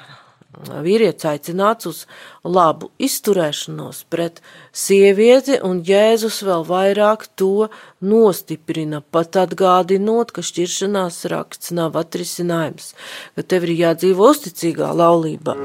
vīrietis 0.61 1.28
aicināts 1.30 1.87
uz 1.88 2.00
labu 2.44 2.90
izturēšanos 3.00 4.02
pret 4.12 4.40
sievieti, 4.72 5.61
un 5.64 5.80
Jēzus 5.87 6.42
vēl 6.46 6.66
vairāk 6.68 7.28
to 7.38 7.70
nostiprina, 8.02 9.00
pat 9.00 9.38
atgādinot, 9.44 10.35
ka 10.35 10.44
šķiršanās 10.44 11.22
raksts 11.33 11.72
nav 11.76 11.96
atrisinājums, 12.02 12.92
ka 13.38 13.46
tev 13.46 13.70
ir 13.70 13.76
jādzīvo 13.87 14.35
uzticīgā 14.35 14.92
laulībā. 15.04 15.56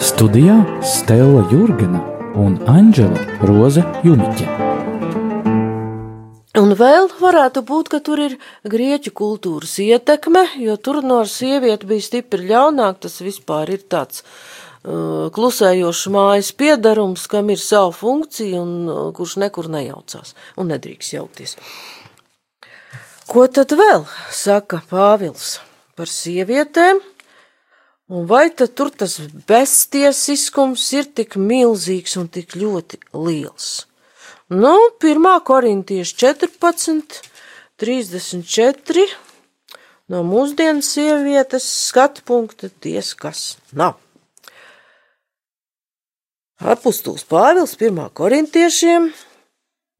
Studijā 0.00 0.54
Stela 0.80 1.42
Jurgena 1.50 2.00
un 2.40 2.56
Anģela 2.64 3.20
Roze 3.44 3.84
Jumiķe. 4.06 4.46
Un 6.56 6.72
vēl 6.80 7.10
varētu 7.20 7.60
būt, 7.68 7.92
ka 7.92 8.00
tur 8.00 8.24
ir 8.24 8.38
grieķu 8.64 9.12
kultūras 9.12 9.76
ietekme, 9.84 10.46
jo 10.64 10.78
tur 10.80 11.02
no 11.04 11.20
sievieti 11.28 11.92
bija 11.92 12.08
stipri 12.08 12.48
ļaunāk, 12.54 13.04
tas 13.04 13.20
vispār 13.20 13.76
ir 13.76 13.84
tāds 13.84 14.24
uh, 14.24 14.59
klusējošs 14.82 16.06
mājas 16.14 16.52
piedarums, 16.56 17.26
kam 17.28 17.50
ir 17.52 17.60
sava 17.60 17.92
funkcija 17.92 18.60
un 18.62 18.88
uh, 18.88 19.00
kurš 19.12 19.36
nekur 19.42 19.68
nejaucās 19.68 20.34
un 20.56 20.72
nedrīkst 20.72 21.16
jaukties. 21.18 21.56
Ko 23.30 23.44
tad 23.46 23.76
vēl 23.76 24.06
saka 24.34 24.80
Pāvils 24.90 25.58
par 25.94 26.08
sievietēm? 26.10 27.02
Un 28.10 28.24
vai 28.26 28.48
tad 28.50 28.72
tur 28.74 28.88
tas 28.90 29.20
beztiesiskums 29.46 30.88
ir 30.98 31.12
tik 31.14 31.36
milzīgs 31.38 32.16
un 32.18 32.26
tik 32.26 32.56
ļoti 32.58 32.98
liels? 33.14 33.86
Nu, 34.50 34.74
1. 34.98 35.28
korintieši 35.46 36.16
14, 36.24 37.20
34 37.78 39.06
no 40.10 40.24
mūsdienas 40.26 40.90
sievietes 40.96 41.68
skatu 41.86 42.26
punkta 42.26 42.72
ties, 42.82 43.14
kas 43.14 43.60
nav. 43.70 44.00
Apustuls 46.60 47.22
Pāvils 47.24 47.72
1. 47.80 48.10
korintiešiem 48.12 49.06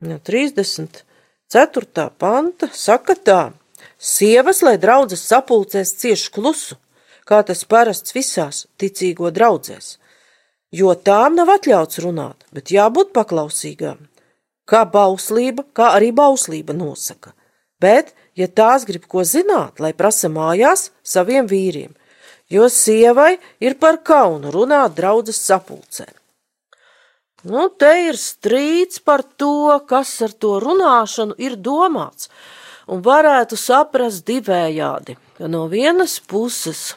no 0.04 0.18
34. 0.20 2.10
panta 2.20 2.68
saka 2.68 3.16
tā: 3.16 3.52
Sievas, 3.96 4.60
lai 4.60 4.74
draudzes 4.76 5.22
sapulcēs 5.24 5.94
cieši 6.02 6.28
klusu, 6.36 6.76
kā 7.24 7.40
tas 7.48 7.64
parasts 7.64 8.12
visās 8.12 8.66
ticīgo 8.76 9.32
draudzēs, 9.32 9.96
jo 10.68 10.92
tām 10.92 11.40
nav 11.40 11.48
atļauts 11.56 12.02
runāt, 12.04 12.44
bet 12.52 12.68
jābūt 12.76 13.16
paklausīgām. 13.16 14.04
Kā 14.68 14.84
bauslība, 14.84 15.64
kā 15.72 15.94
arī 15.96 16.12
bauslība 16.12 16.76
nosaka. 16.76 17.32
Bet, 17.80 18.12
ja 18.36 18.52
tās 18.52 18.84
grib 18.84 19.08
ko 19.08 19.24
zināt, 19.24 19.80
lai 19.80 19.96
prasa 19.96 20.28
mājās 20.28 20.90
saviem 21.00 21.48
vīriem, 21.48 21.96
jo 22.52 22.68
sievai 22.68 23.38
ir 23.64 23.80
par 23.80 24.04
kaunu 24.04 24.52
runāt 24.52 24.92
draudzes 25.00 25.40
sapulcē. 25.40 26.19
Nu, 27.48 27.68
te 27.72 27.90
ir 28.10 28.18
strīds 28.20 29.00
par 29.00 29.22
to, 29.40 29.80
kas 29.88 30.12
ar 30.26 30.32
to 30.36 30.58
runāšanu 30.60 31.38
ir 31.40 31.56
domāts, 31.56 32.28
un 32.90 33.00
varētu 33.04 33.56
saprast 33.56 34.26
divējādi, 34.28 35.16
ka 35.38 35.48
no 35.48 35.66
vienas 35.72 36.18
puses 36.20 36.90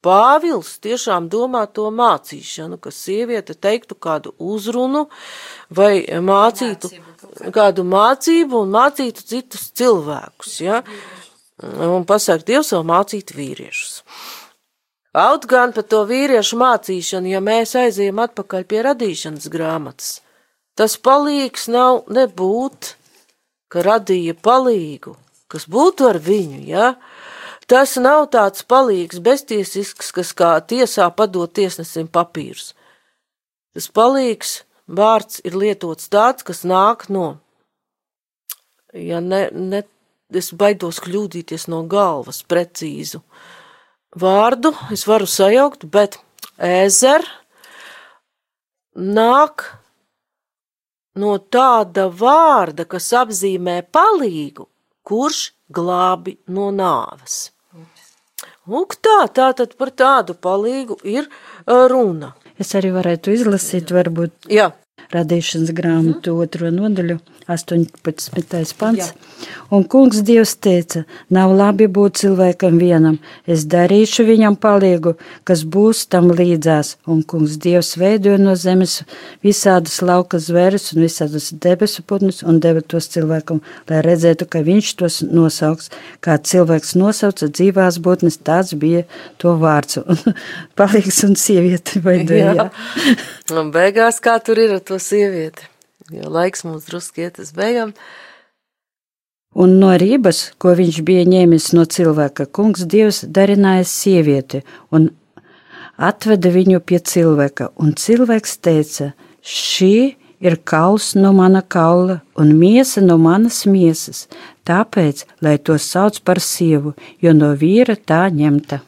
Pāvils 0.00 0.78
tiešām 0.80 1.26
domā 1.28 1.66
to 1.76 1.90
mācīšanu, 1.92 2.78
ka 2.80 2.88
sieviete 2.88 3.52
teiktu 3.52 3.98
kādu 4.00 4.32
uzrunu 4.40 5.02
vai 5.68 6.06
mācītu 6.08 6.88
mācību, 6.88 7.50
kādu 7.52 7.84
mācību 7.84 8.62
un 8.64 8.72
mācītu 8.72 9.26
citus 9.32 9.66
cilvēkus, 9.76 10.54
ja? 10.64 10.80
Un 11.60 12.06
pasaka, 12.08 12.46
Dievs 12.48 12.72
vēl 12.72 12.86
mācīt 12.88 13.34
vīriešus. 13.36 14.00
Kaut 15.16 15.46
gan 15.50 15.72
par 15.74 15.86
to 15.90 16.04
vīriešu 16.06 16.58
mācīšanu, 16.60 17.32
ja 17.32 17.40
mēs 17.42 17.74
aizējam 17.78 18.22
atpakaļ 18.22 18.66
pie 18.70 18.84
radīšanas 18.86 19.50
grāmatas, 19.50 20.20
tas 20.78 20.94
palīgs 21.02 21.66
nav 21.72 22.04
nebūt 22.06 22.94
ka 23.70 23.84
radīja 23.86 24.34
palīgu, 24.34 25.14
kas 25.50 25.68
būtu 25.70 26.08
ar 26.10 26.18
viņu, 26.22 26.64
ja? 26.66 26.94
Tas 27.70 27.94
nav 28.02 28.26
tāds 28.34 28.64
palīgs 28.66 29.20
beztiesisks, 29.22 30.10
kas 30.14 30.32
kā 30.34 30.56
tiesā 30.72 31.06
padot 31.14 31.52
tiesnesim 31.54 32.08
papīrus. 32.10 32.72
Tas 33.74 33.86
palīgs 33.94 34.64
vārds 34.90 35.38
ir 35.46 35.54
lietots 35.54 36.10
tāds, 36.10 36.42
kas 36.42 36.64
nāk 36.66 37.06
no, 37.14 37.38
ja 38.90 39.22
ne, 39.22 39.44
ne, 39.54 39.84
es 40.34 40.50
baidos 40.50 40.98
kļūdīties 41.04 41.68
no 41.70 41.84
galvas 41.86 42.42
precīzu 42.42 43.22
vārdu, 44.16 44.72
es 44.92 45.06
varu 45.06 45.26
sajaukt, 45.26 45.86
bet 45.90 46.18
ezer 46.58 47.24
nāk 48.94 49.66
no 51.14 51.36
tāda 51.38 52.08
vārda, 52.10 52.86
kas 52.88 53.10
apzīmē 53.22 53.80
palīgu, 53.92 54.66
kurš 55.06 55.50
glābi 55.70 56.38
no 56.48 56.70
nāves. 56.74 57.50
Lūk, 58.70 58.98
tā, 59.02 59.24
tā 59.34 59.50
tad 59.56 59.74
par 59.78 59.90
tādu 59.90 60.36
palīgu 60.36 61.00
ir 61.08 61.26
runa. 61.66 62.34
Es 62.60 62.74
arī 62.78 62.92
varētu 62.94 63.32
izlasīt, 63.34 63.90
varbūt, 63.94 64.50
Jā. 64.52 64.70
radīšanas 65.10 65.72
grāmatu 65.74 66.36
otro 66.38 66.70
nodaļu, 66.70 67.18
18. 67.50 68.74
pants. 68.78 69.12
Un 69.70 69.84
kungs 69.90 70.20
Dievs 70.26 70.52
teica, 70.62 71.02
nav 71.34 71.52
labi 71.56 71.86
būt 71.90 72.20
cilvēkam 72.22 72.78
vienam, 72.78 73.18
es 73.46 73.64
darīšu 73.70 74.26
viņam 74.28 74.56
palīgu, 74.60 75.14
kas 75.48 75.64
būs 75.64 76.04
tam 76.12 76.30
līdzās. 76.34 76.96
Un 77.10 77.22
kungs 77.22 77.56
Dievs 77.62 77.96
veidoja 78.00 78.38
no 78.42 78.54
zemes 78.58 79.00
visādas 79.46 80.00
lauka 80.02 80.40
zvēres 80.42 80.90
un 80.94 81.04
visādas 81.06 81.50
debesu 81.66 82.04
putnus 82.06 82.42
un 82.42 82.60
deva 82.62 82.82
tos 82.82 83.10
cilvēkam, 83.14 83.62
lai 83.90 84.02
redzētu, 84.06 84.46
ka 84.50 84.62
viņš 84.66 84.92
tos 85.02 85.20
nosauks. 85.26 85.90
Kā 86.24 86.38
cilvēks 86.38 86.96
nosauca 87.00 87.50
dzīvās 87.50 88.00
būtnes, 88.04 88.40
tāds 88.46 88.76
bija 88.78 89.06
to 89.42 89.56
vārds. 89.60 90.02
Palīgs 90.78 91.24
un 91.26 91.36
sievieti 91.38 92.02
veidoja. 92.04 92.54
Jā. 92.58 92.70
Un 93.56 93.74
beigās 93.74 94.22
kā 94.22 94.38
tur 94.44 94.58
ir 94.62 94.78
ar 94.78 94.84
to 94.86 94.98
sievieti? 95.02 95.69
Jo 96.10 96.30
laiks 96.32 96.64
mums 96.66 96.88
drusku 96.88 97.22
iet 97.22 97.38
uz 97.38 97.52
beigām. 97.54 97.94
Un 99.54 99.78
no 99.82 99.90
rības, 99.98 100.52
ko 100.62 100.74
viņš 100.78 101.00
bija 101.06 101.26
ņēmis 101.26 101.72
no 101.74 101.84
cilvēka, 101.86 102.46
kungs 102.54 102.84
Dievs 102.86 103.24
darināja 103.26 103.86
sievieti 103.86 104.62
un 104.94 105.08
atveda 105.98 106.52
viņu 106.54 106.80
pie 106.86 107.00
cilvēka. 107.12 107.70
Un 107.82 107.94
cilvēks 107.98 108.56
teica: 108.62 109.12
Šī 109.42 110.16
ir 110.40 110.56
kauls 110.64 111.12
no 111.14 111.32
mana 111.36 111.62
kaula 111.62 112.20
un 112.38 112.54
miesa 112.58 113.02
no 113.04 113.18
manas 113.18 113.64
miesas, 113.66 114.26
tāpēc, 114.66 115.26
lai 115.44 115.58
to 115.58 115.78
sauc 115.78 116.22
par 116.24 116.40
sievu, 116.40 116.94
jo 117.20 117.34
no 117.36 117.52
vīra 117.54 117.98
tā 117.98 118.26
ņemta. 118.32 118.80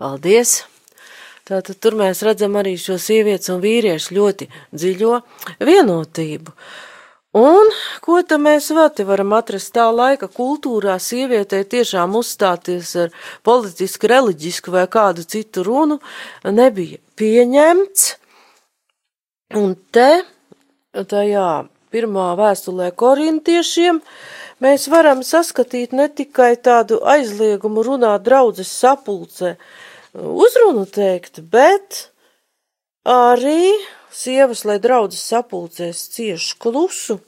Paldies! 0.00 0.62
Tātad 1.50 1.80
tur 1.82 1.96
mēs 1.98 2.20
redzam 2.22 2.54
arī 2.60 2.76
šo 2.78 2.94
sievietes 3.00 3.50
un 3.50 3.58
vīriešu 3.64 4.14
ļoti 4.14 4.46
dziļo 4.70 5.16
vienotību. 5.66 6.54
Un 7.40 7.72
ko 8.02 8.20
tad 8.26 8.42
mēs 8.42 8.68
vēl 8.74 8.88
te 8.94 9.06
varam 9.06 9.34
atrast 9.34 9.72
tā 9.74 9.88
laika 9.94 10.26
kultūrā 10.30 10.96
sievietei 11.02 11.62
tiešām 11.74 12.14
uzstāties 12.18 12.94
ar 13.04 13.12
politisku, 13.46 14.10
reliģisku 14.10 14.74
vai 14.74 14.86
kādu 14.90 15.26
citu 15.26 15.62
runu 15.66 15.98
nebija 16.46 16.98
pieņemts. 17.18 18.06
Un 19.58 19.74
te, 19.94 20.08
tajā 20.94 21.50
pirmā 21.90 22.28
vēstulē 22.38 22.92
korintiešiem, 22.98 23.98
mēs 24.62 24.86
varam 24.90 25.22
saskatīt 25.26 25.94
ne 25.98 26.06
tikai 26.06 26.52
tādu 26.62 26.98
aizliegumu 27.02 27.82
runāt 27.86 28.26
draudzes 28.26 28.70
sapulcē, 28.70 29.56
uzrunu 30.14 30.86
teikt, 30.90 31.42
bet 31.52 32.10
arī 33.06 33.72
sievas, 34.12 34.64
lai 34.66 34.78
draudzes 34.82 35.22
sapulcēs 35.30 36.06
cieši 36.14 36.56
klusu. 36.62 37.20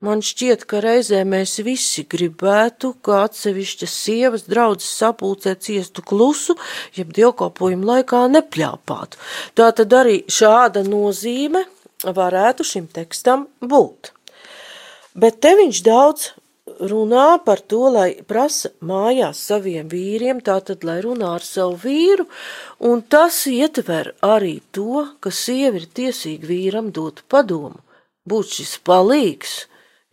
Man 0.00 0.22
šķiet, 0.24 0.62
ka 0.64 0.78
reizē 0.80 1.18
mēs 1.28 1.58
visi 1.60 2.06
gribētu, 2.08 2.94
ka 3.04 3.26
atsevišķas 3.26 3.96
sievas 4.06 4.46
draudzes 4.48 4.88
sapulcē 4.96 5.52
ciestu 5.60 6.00
klusu, 6.00 6.56
jeb 6.96 7.12
dievkalpojumu 7.12 7.84
laikā 7.90 8.22
nepļāpātu. 8.32 9.20
Tā 9.52 9.68
tad 9.76 9.92
arī 9.98 10.22
šāda 10.24 10.86
nozīme 10.88 11.66
varētu 12.00 12.64
šim 12.64 12.88
tekstam 12.88 13.44
būt. 13.60 14.14
Bet 15.20 15.42
te 15.44 15.52
viņš 15.58 15.82
daudz 15.84 16.30
runā 16.90 17.40
par 17.44 17.60
to, 17.60 17.88
lai 17.94 18.10
prasa 18.26 18.70
mājās 18.84 19.40
saviem 19.50 19.88
vīriem, 19.90 20.42
tātad, 20.44 20.84
lai 20.86 20.98
runā 21.04 21.34
ar 21.38 21.46
savu 21.46 21.78
vīru, 21.84 22.26
un 22.90 23.02
tas 23.02 23.42
ietver 23.50 24.12
arī 24.26 24.58
to, 24.76 25.06
ka 25.20 25.32
sievi 25.34 25.82
ir 25.82 25.88
tiesīgi 26.00 26.50
vīram 26.50 26.92
dot 26.94 27.24
padomu, 27.28 27.80
būt 28.28 28.60
šis 28.60 28.76
palīgs, 28.86 29.56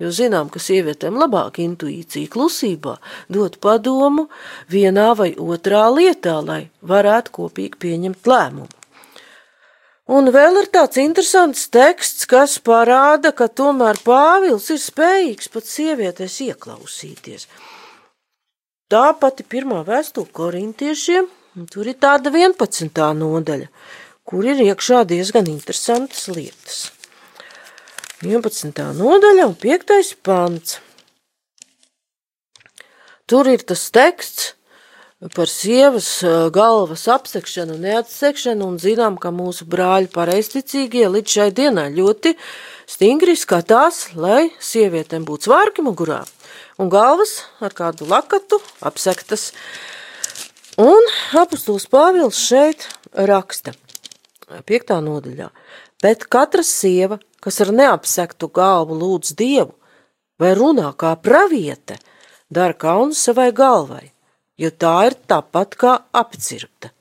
jo 0.01 0.13
zinām, 0.13 0.49
ka 0.53 0.61
sievietēm 0.61 1.17
labāk 1.17 1.61
intuīcija 1.63 2.31
klusībā 2.33 2.97
dot 3.33 3.59
padomu 3.63 4.27
vienā 4.71 5.11
vai 5.17 5.33
otrā 5.35 5.87
lietā, 5.93 6.39
lai 6.45 6.63
varētu 6.81 7.37
kopīgi 7.41 7.85
pieņemt 7.85 8.33
lēmumu. 8.33 8.76
Un 10.07 10.29
vēl 10.31 10.61
ir 10.61 10.69
tāds 10.71 10.99
interesants 11.03 11.65
teksts, 11.67 12.27
kas 12.31 12.55
parāda, 12.63 13.33
ka 13.35 13.49
tomēr 13.51 13.99
Pāvils 14.05 14.69
ir 14.71 14.79
spējīgs 14.79 15.51
pat 15.51 15.67
sievietēs 15.67 16.37
ieklausīties. 16.45 17.47
Tā 18.87 19.07
pati 19.19 19.43
pirmā 19.43 19.81
vēstule 19.83 20.31
korintiešiem, 20.31 21.27
tur 21.73 21.89
ir 21.91 21.99
tāda 21.99 22.31
11. 22.31 22.87
nodaļa, 23.19 23.67
kur 24.23 24.47
ir 24.47 24.63
iekšā 24.69 25.03
diezgan 25.11 25.49
interesantas 25.51 26.29
lietas. 26.31 26.85
11. 28.23 28.71
nodaļa 28.95 29.49
un 29.49 29.57
5. 29.59 30.13
pants. 30.23 30.79
Tur 33.27 33.51
ir 33.51 33.67
tas 33.67 33.83
teksts, 33.91 34.53
par 35.33 35.49
sievas 35.49 36.21
galvas 36.53 37.07
apsekšanu 37.09 37.73
un 37.73 37.85
neatsekšanu, 37.87 38.67
un 38.69 38.77
zinām, 38.81 39.17
ka 39.17 39.31
mūsu 39.33 39.65
brāļi 39.69 40.11
pareizticīgie 40.13 41.07
līdz 41.09 41.33
šai 41.37 41.47
dienai 41.57 41.87
ļoti 41.95 42.35
stingri 42.85 43.33
skatās, 43.33 44.11
lai 44.13 44.51
sievietēm 44.61 45.25
būtu 45.25 45.49
svārki 45.49 45.85
mugurā, 45.85 46.21
un 46.77 46.91
galvas 46.93 47.39
ar 47.59 47.73
kādu 47.73 48.05
lakatu 48.09 48.61
apsektas. 48.85 49.51
Un 50.77 51.09
apustulis 51.33 51.87
Pāvils 51.89 52.37
šeit 52.37 52.85
raksta, 53.17 53.73
piektā 54.69 54.99
nodaļā, 55.01 55.47
bet 56.05 56.27
katra 56.29 56.61
sieva, 56.61 57.17
kas 57.41 57.57
ar 57.65 57.73
neapsektu 57.73 58.51
galvu 58.53 58.99
lūdz 59.01 59.33
Dievu, 59.33 59.73
vai 60.37 60.53
runā 60.53 60.91
kā 60.93 61.15
praviete, 61.17 61.97
dara 62.53 62.77
kaunu 62.77 63.17
savai 63.17 63.49
galvai 63.49 64.11
jo 64.57 64.71
tā 64.83 64.95
ir 65.09 65.17
tāpat 65.29 65.75
kā 65.79 65.93
apcirpta. 66.21 66.91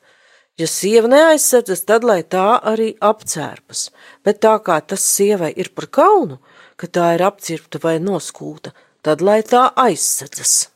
Ja 0.56 0.68
sieva 0.70 1.08
neaizsardzas, 1.12 1.82
tad 1.84 2.04
lai 2.08 2.22
tā 2.24 2.56
arī 2.64 2.94
apcērpas, 3.04 3.90
bet 4.24 4.40
tā 4.44 4.54
kā 4.64 4.78
tas 4.80 5.04
sievai 5.04 5.50
ir 5.52 5.68
par 5.76 5.90
kaunu, 5.98 6.38
ka 6.80 6.88
tā 6.88 7.10
ir 7.16 7.24
apcirpta 7.26 7.80
vai 7.82 7.98
noskūta, 8.00 8.72
tad 9.04 9.20
lai 9.20 9.42
tā 9.44 9.66
aizsardzas. 9.76 10.70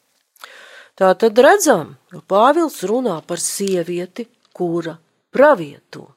Tā 1.01 1.15
tad 1.17 1.39
redzam, 1.41 1.95
ka 2.13 2.21
Pāvils 2.29 2.83
runā 2.85 3.23
par 3.25 3.41
sievieti, 3.41 4.27
kura 4.53 4.99
pravieto. 5.33 6.11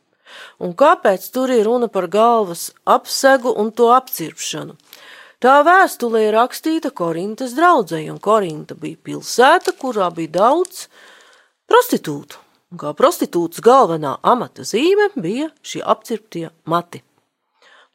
Un 0.59 0.73
kāpēc 0.75 1.29
tur 1.31 1.53
ir 1.55 1.63
runa 1.67 1.87
par 1.87 2.09
galvas 2.11 2.71
apsegu 2.83 3.53
un 3.63 3.71
to 3.71 3.87
apcirpšanu? 3.95 4.75
Tā 5.43 5.57
vēstule 5.67 6.21
ir 6.23 6.37
rakstīta 6.37 6.93
Korintas 6.95 7.51
draudzēji, 7.57 8.07
un 8.13 8.19
Korinta 8.23 8.77
bija 8.79 8.95
pilsēta, 9.09 9.73
kurā 9.75 10.05
bija 10.15 10.37
daudz 10.37 10.85
prostitūtu. 11.67 12.39
Un 12.71 12.79
kā 12.79 12.93
prostitūtas 12.95 13.59
galvenā 13.61 14.13
amata 14.23 14.63
zīme 14.63 15.09
bija 15.19 15.49
šie 15.59 15.81
apcirptie 15.83 16.45
mati. 16.63 17.01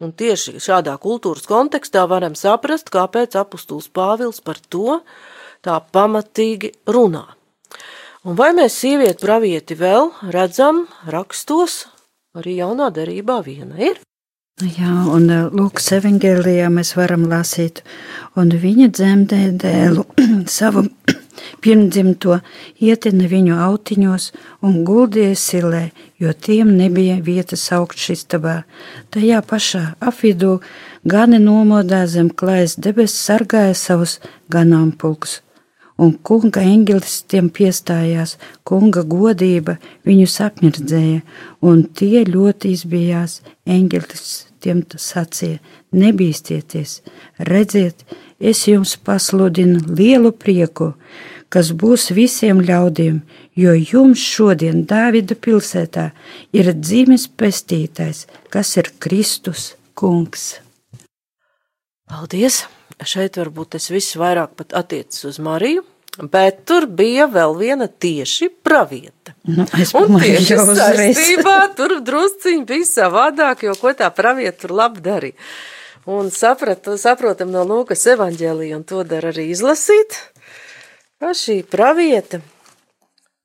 Un 0.05 0.13
tieši 0.13 0.61
šādā 0.61 0.93
kultūras 1.01 1.49
kontekstā 1.49 2.05
varam 2.11 2.37
saprast, 2.37 2.93
kāpēc 2.93 3.39
apustulis 3.41 3.89
Pāvils 3.89 4.43
par 4.45 4.61
to 4.69 5.01
tā 5.65 5.79
pamatīgi 5.81 6.75
runā. 6.85 7.25
Un 8.29 8.37
vai 8.37 8.51
mēs 8.53 8.77
sievieti 8.77 9.25
pravieti 9.25 9.79
vēl 9.79 10.13
redzam 10.37 10.85
rakstos, 11.09 11.87
arī 12.37 12.61
jaunā 12.61 12.93
derībā 12.93 13.41
viena 13.49 13.81
ir. 13.81 14.05
Jā, 14.59 14.91
un 15.15 15.29
eh, 15.31 15.45
Lūkas 15.55 15.93
evangelijā 15.95 16.67
mēs 16.75 16.97
varam 16.99 17.29
lasīt, 17.31 17.85
un 18.35 18.51
viņa 18.51 18.89
dzemdē 18.91 19.39
dēlu 19.63 20.03
savu 20.51 20.83
pirmdzimto, 21.63 22.41
ietina 22.83 23.29
viņu 23.31 23.55
autiņos 23.55 24.27
un 24.67 24.81
guldīja 24.89 25.37
silē, 25.39 25.85
jo 26.19 26.35
tiem 26.35 26.73
nebija 26.75 27.21
vietas 27.23 27.69
augšsistabā. 27.77 28.65
Tajā 29.15 29.45
pašā 29.47 29.85
apvidū 30.03 30.57
gani 31.07 31.39
nomodā 31.39 32.03
zem 32.11 32.27
klājas 32.27 32.75
debesis 32.83 33.29
sargāja 33.31 33.79
savus 33.79 34.19
ganāmpulkus 34.51 35.39
un 35.99 36.13
kunga 36.23 36.63
eņģelis 36.67 37.15
tiem 37.31 37.49
piestājās, 37.55 38.37
kunga 38.67 39.03
godība 39.03 39.79
viņus 40.07 40.37
apmirdzēja, 40.47 41.25
un 41.63 41.87
tie 41.95 42.23
ļoti 42.27 42.75
izbijās. 42.75 43.41
Eņģelis 43.67 44.48
tiem 44.61 44.83
sacīja: 44.95 45.59
Nebīsties, 45.93 47.01
redziet, 47.39 48.05
es 48.41 48.67
jums 48.69 48.97
pasludinu 48.97 49.81
lielu 49.99 50.33
prieku, 50.33 50.93
kas 51.49 51.73
būs 51.73 52.11
visiem 52.13 52.61
ļaudīm, 52.61 53.21
jo 53.57 53.75
jums 53.75 54.23
šodien 54.23 54.85
Dāvida 54.87 55.35
pilsētā 55.35 56.11
ir 56.53 56.73
dzimis 56.75 57.29
pestītais, 57.29 58.27
kas 58.51 58.77
ir 58.77 58.93
Kristus 58.99 59.75
kungs. 59.95 60.59
Paldies! 62.09 62.67
šeit 63.07 63.37
varbūt 63.39 63.77
tas 63.77 63.91
viss 63.93 64.17
vairāk 64.19 64.57
pat 64.59 64.75
attiecas 64.81 65.25
uz 65.29 65.39
Mariju, 65.43 65.85
bet 66.19 66.65
tur 66.67 66.87
bija 66.87 67.29
vēl 67.31 67.55
viena 67.59 67.87
tieši 67.89 68.51
pravieta. 68.65 69.35
Nu, 69.47 69.67
es 69.79 69.93
domāju, 69.95 70.39
uzreiz. 70.73 71.17
saistībā 71.17 71.59
tur 71.79 71.99
drusciņi 72.05 72.65
bija 72.69 72.89
savādāk, 72.89 73.67
jo 73.69 73.75
ko 73.79 73.95
tā 73.97 74.11
pravieta 74.15 74.67
tur 74.67 74.77
labi 74.81 75.05
darīja. 75.05 75.39
Un 76.09 76.31
saprat, 76.33 76.87
saprotam 76.97 77.51
no 77.53 77.67
Lūkas 77.69 78.07
evaņģēlija, 78.15 78.79
un 78.79 78.85
to 78.89 79.03
dara 79.05 79.29
arī 79.29 79.51
izlasīt, 79.53 80.17
ka 81.21 81.35
šī 81.37 81.61
pravieta 81.69 82.41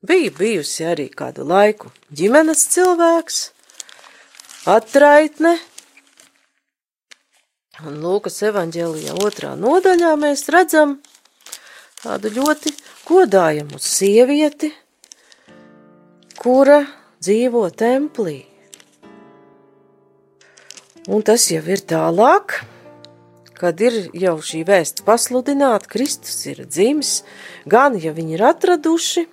bija 0.04 0.32
bijusi 0.38 0.88
arī 0.88 1.10
kādu 1.12 1.44
laiku 1.44 1.92
ģimenes 2.16 2.64
cilvēks, 2.72 3.42
atraitne, 4.72 5.58
Un 7.82 7.96
Lūkas 7.98 8.36
evanģēlijā 8.46 9.16
otrā 9.18 9.56
nodaļā 9.58 10.12
mēs 10.20 10.44
redzam 10.54 10.92
tādu 12.04 12.32
ļoti 12.36 12.74
godājamu 13.08 13.80
sievieti, 13.80 14.70
kura 16.36 16.82
dzīvo 17.24 17.64
templī. 17.72 18.42
Un 21.08 21.24
tas 21.24 21.46
jau 21.52 21.62
ir 21.68 21.82
tālāk, 21.84 22.60
kad 23.56 23.80
ir 23.80 24.08
jau 24.16 24.36
šī 24.44 24.62
vēsts 24.68 25.04
pasludināta, 25.04 25.88
Kristus 25.88 26.44
ir 26.48 26.64
dzimis, 26.68 27.22
gan 27.68 27.96
ja 28.00 28.12
viņi 28.16 28.36
ir 28.36 28.44
atraduši, 28.52 29.26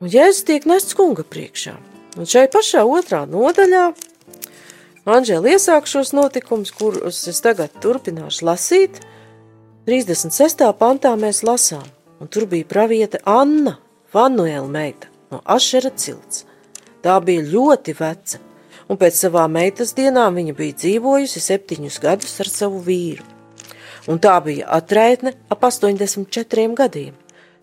un 0.00 0.12
Jēzus 0.12 0.44
tiek 0.48 0.68
nests 0.68 0.96
kunga 0.96 1.24
priekšā. 1.24 1.76
Un 2.14 2.28
šai 2.30 2.46
pašā 2.52 2.84
otrā 2.86 3.24
nodaļā 3.26 3.88
Anģēla 5.04 5.50
iesāk 5.52 5.84
šos 5.84 6.14
notikumus, 6.16 6.70
kurus 6.72 7.18
es 7.28 7.42
tagad 7.44 7.74
turpināšu 7.84 8.46
lasīt. 8.48 9.02
36. 9.84 10.62
pantā 10.80 11.10
mēs 11.20 11.42
lasām, 11.44 11.84
un 12.16 12.28
tur 12.32 12.46
bija 12.48 12.64
praviete 12.64 13.18
Anna, 13.28 13.74
Vanuēla 14.14 14.70
meita 14.72 15.10
no 15.28 15.42
Ašera 15.44 15.90
cilts. 15.92 16.46
Tā 17.04 17.18
bija 17.20 17.42
ļoti 17.44 17.92
veca, 17.98 18.40
un 18.88 18.96
pēc 18.96 19.18
savām 19.18 19.52
meitas 19.58 19.92
dienām 19.92 20.38
viņa 20.40 20.54
bija 20.56 20.78
dzīvojusi 20.80 21.42
septiņus 21.44 22.00
gadus 22.00 22.40
ar 22.40 22.48
savu 22.48 22.80
vīru. 22.86 23.26
Un 24.08 24.22
tā 24.24 24.38
bija 24.46 24.70
atraitne 24.72 25.34
ap 25.52 25.68
84 25.68 26.78
gadiem. 26.80 27.12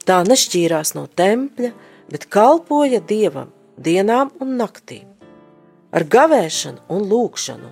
Tā 0.05 0.21
nešķīrās 0.27 0.93
no 0.93 1.07
tempļa, 1.09 1.71
bet 2.13 2.29
kalpoja 2.29 3.01
dievam 3.01 3.49
dienām 3.81 4.29
un 4.37 4.59
naktīm 4.61 5.07
ar 5.91 6.05
gavēšanu 6.05 6.85
un 6.93 7.07
lūgšanu. 7.09 7.71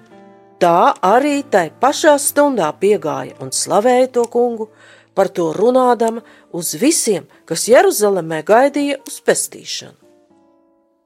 Tā 0.59 0.91
arī 0.99 1.37
tai 1.47 1.69
pašā 1.71 2.17
stundā 2.19 2.67
piegāja 2.81 3.37
un 3.39 3.53
slavēja 3.55 4.09
to 4.17 4.25
kungu, 4.27 4.67
par 5.15 5.29
to 5.31 5.53
runādama 5.55 6.19
uz 6.51 6.73
visiem, 6.79 7.29
kas 7.47 7.69
Jeruzalemē 7.71 8.41
gaidīja 8.43 8.97
uz 9.07 9.21
pestīšanu. 9.23 9.95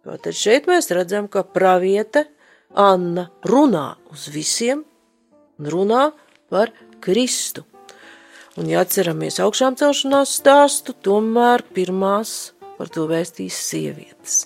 Tātad 0.04 0.36
šeit 0.36 0.66
mēs 0.68 0.89
redzam, 0.92 1.30
ka 1.30 1.46
praviete 1.46 2.26
Anna 2.74 3.28
runā 3.46 3.94
uz 4.10 4.26
visiem 4.34 4.82
un 5.62 5.70
runā 5.70 6.08
par 6.50 6.74
Kristu. 7.04 7.63
Un, 8.58 8.68
ja 8.70 8.82
atceramies 8.82 9.38
augšām 9.42 9.78
celšanās 9.78 10.34
stāstu, 10.42 10.98
tomēr 10.98 11.62
pirmās 11.74 12.54
par 12.78 12.89
to 12.94 13.06
vēstīs 13.10 13.58
sievietes. 13.70 14.44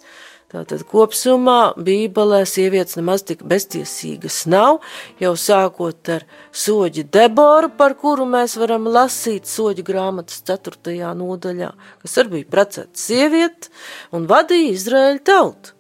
Tātad 0.58 0.82
kopsumā 0.90 1.76
Bībelē 1.78 2.40
sievietes 2.50 2.98
nemaz 2.98 3.22
tik 3.28 3.44
beztiesīgas 3.46 4.40
nav, 4.50 4.80
jau 5.22 5.36
sākot 5.38 6.10
ar 6.16 6.24
soģi 6.50 7.04
Deboru, 7.14 7.70
par 7.78 7.94
kuru 8.00 8.26
mēs 8.26 8.56
varam 8.58 8.88
lasīt 8.90 9.46
soģi 9.46 9.86
grāmatas 9.86 10.42
4. 10.48 10.96
nodaļā, 11.20 11.70
kas 12.02 12.18
arī 12.18 12.40
bija 12.40 12.52
precēta 12.56 12.98
sieviete 12.98 13.70
un 14.18 14.26
vadīja 14.32 14.72
Izraēļu 14.74 15.22
tautu. 15.30 15.76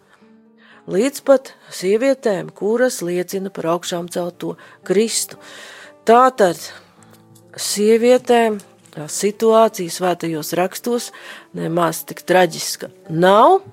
Līdz 0.94 1.24
pat 1.26 1.50
sievietēm, 1.74 2.52
kuras 2.54 3.02
liecina 3.02 3.50
par 3.52 3.72
augšām 3.74 4.12
celto 4.13 4.54
Kristu. 4.86 5.40
Tātad 6.06 6.62
sievietēm 7.58 8.62
tā 8.94 9.10
situācija 9.10 9.96
svētajos 9.98 10.54
rakstos 10.60 11.10
nemaz 11.58 12.04
tik 12.06 12.22
traģiska 12.30 12.92
nav. 13.10 13.63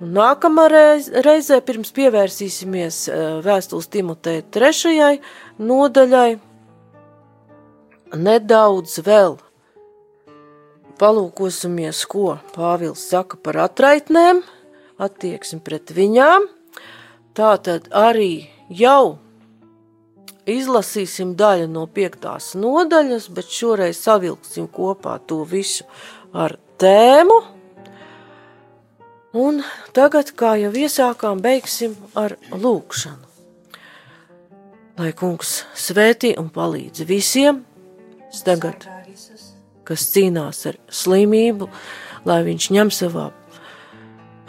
Un 0.00 0.14
nākamā 0.16 0.64
reiz, 0.72 1.10
reizē, 1.12 1.58
pirms 1.60 1.90
pievērsīsimies 1.92 3.02
vēstules 3.44 3.90
Timotei 3.92 4.40
trešajai 4.48 5.18
nodaļai, 5.60 6.38
nedaudz 8.16 8.94
vēl 9.04 9.36
palūkosimies, 11.00 12.00
ko 12.08 12.38
Pāvils 12.54 13.04
saka 13.12 13.36
par 13.44 13.60
atraitnēm, 13.66 14.40
attieksmi 15.00 15.60
pret 15.68 15.92
viņām. 15.92 16.48
Tātad 17.36 17.92
arī 17.92 18.48
jau 18.72 19.18
izlasīsim 20.48 21.36
daļu 21.36 21.68
no 21.76 21.84
piektās 21.84 22.54
nodaļas, 22.56 23.28
bet 23.36 23.52
šoreiz 23.52 24.00
savilksim 24.00 24.72
kopā 24.72 25.20
to 25.28 25.44
visu 25.44 25.84
ar 26.32 26.56
tēmu. 26.80 27.59
Un 29.30 29.60
tagad, 29.94 30.32
kā 30.34 30.56
jau 30.58 30.72
iesākām, 30.74 31.38
beigsim 31.38 31.94
ar 32.18 32.34
lūkšanu. 32.50 33.28
Lai 34.98 35.12
kungs 35.16 35.60
svētī 35.78 36.32
un 36.38 36.50
palīdz 36.50 37.04
visiem, 37.06 37.62
tagad, 38.44 38.88
kas 39.86 40.08
cīnās 40.10 40.66
ar 40.66 40.80
slimību, 40.90 41.70
lai 42.26 42.42
viņš 42.48 42.70
ņem 42.74 42.90
savā 42.90 43.30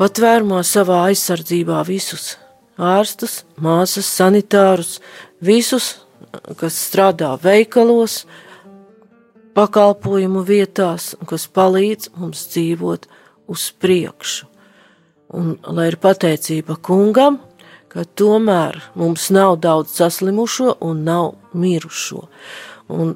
patvērumā, 0.01 0.63
savā 0.65 1.03
aizsardzībā 1.11 1.83
visus 1.85 2.35
ārstus, 2.81 3.43
māsas, 3.61 4.09
sanitārus, 4.09 4.97
visus, 5.45 5.93
kas 6.57 6.77
strādā 6.89 7.35
veikalos, 7.43 8.23
pakalpojumu 9.53 10.41
vietās, 10.47 11.13
kas 11.29 11.45
palīdz 11.45 12.15
mums 12.17 12.47
dzīvot 12.49 13.05
uz 13.51 13.69
priekšu. 13.77 14.50
Un 15.31 15.55
lai 15.63 15.87
ir 15.91 15.97
pateicība 16.01 16.75
kungam, 16.83 17.39
ka 17.91 18.03
tomēr 18.03 18.77
mums 18.99 19.29
nav 19.31 19.57
daudz 19.63 19.95
saslimušo 19.95 20.75
un 20.83 21.05
nav 21.07 21.33
mirušo. 21.53 22.25
Un 22.91 23.13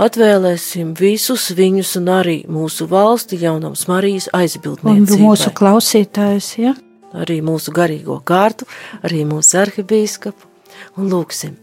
atvēlēsim 0.00 0.92
visus 0.98 1.48
viņus 1.56 1.94
un 2.00 2.10
arī 2.12 2.36
mūsu 2.50 2.86
valsti 2.90 3.38
jaunams 3.40 3.86
Marijas 3.88 4.28
Un 4.32 4.40
aizbildniecībai. 4.42 5.20
mūsu 5.22 5.52
klausītājs, 5.56 6.50
ja? 6.60 6.74
arī 7.14 7.40
mūsu 7.46 7.72
garīgo 7.72 8.18
kārtu, 8.26 8.66
arī 9.06 9.22
mūsu 9.28 9.60
arhibīskapu, 9.62 10.48
un 10.98 11.12
lūksim. 11.12 11.56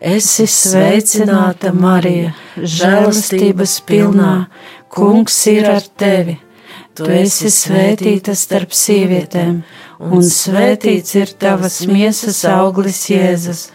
Esi 0.00 0.46
sveicināta, 0.48 1.74
Marija, 1.76 2.32
žēlastības 2.56 3.74
pilnā, 3.84 4.46
kungs 4.88 5.36
ir 5.52 5.68
ar 5.68 5.84
tevi. 6.00 6.38
Tu 6.98 7.06
esi 7.14 7.50
svētīta 7.54 8.34
starp 8.36 8.74
sievietēm, 8.76 9.60
un 10.02 10.24
svētīts 10.26 11.14
ir 11.20 11.34
tavas 11.40 11.80
miesas 11.88 12.42
auglis 12.50 13.04
Jēzus. 13.12 13.68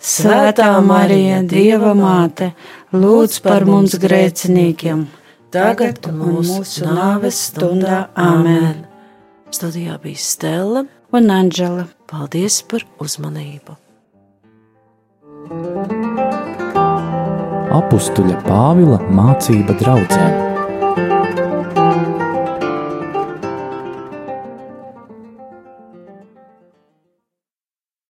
Svētā 0.00 0.70
Marija, 0.84 1.42
Dieva 1.44 1.92
māte, 1.98 2.52
lūdz 2.94 3.40
par 3.44 3.66
mums 3.68 3.98
grēciniekiem, 4.00 5.04
tagad 5.52 6.06
un 6.08 6.22
mūsu 6.38 6.86
nāves 6.86 7.42
stundā. 7.50 8.06
Āmen! 8.16 8.86
Studijā 9.50 9.98
bija 10.00 10.22
Stela. 10.22 10.86
Un 11.10 11.26
Anģela. 11.34 11.88
Paldies 12.06 12.60
par 12.70 12.84
uzmanību! 13.02 13.74
Apustuļa 17.80 18.38
Pāvila 18.46 19.00
mācība 19.14 19.74
draudzēm. 19.82 20.39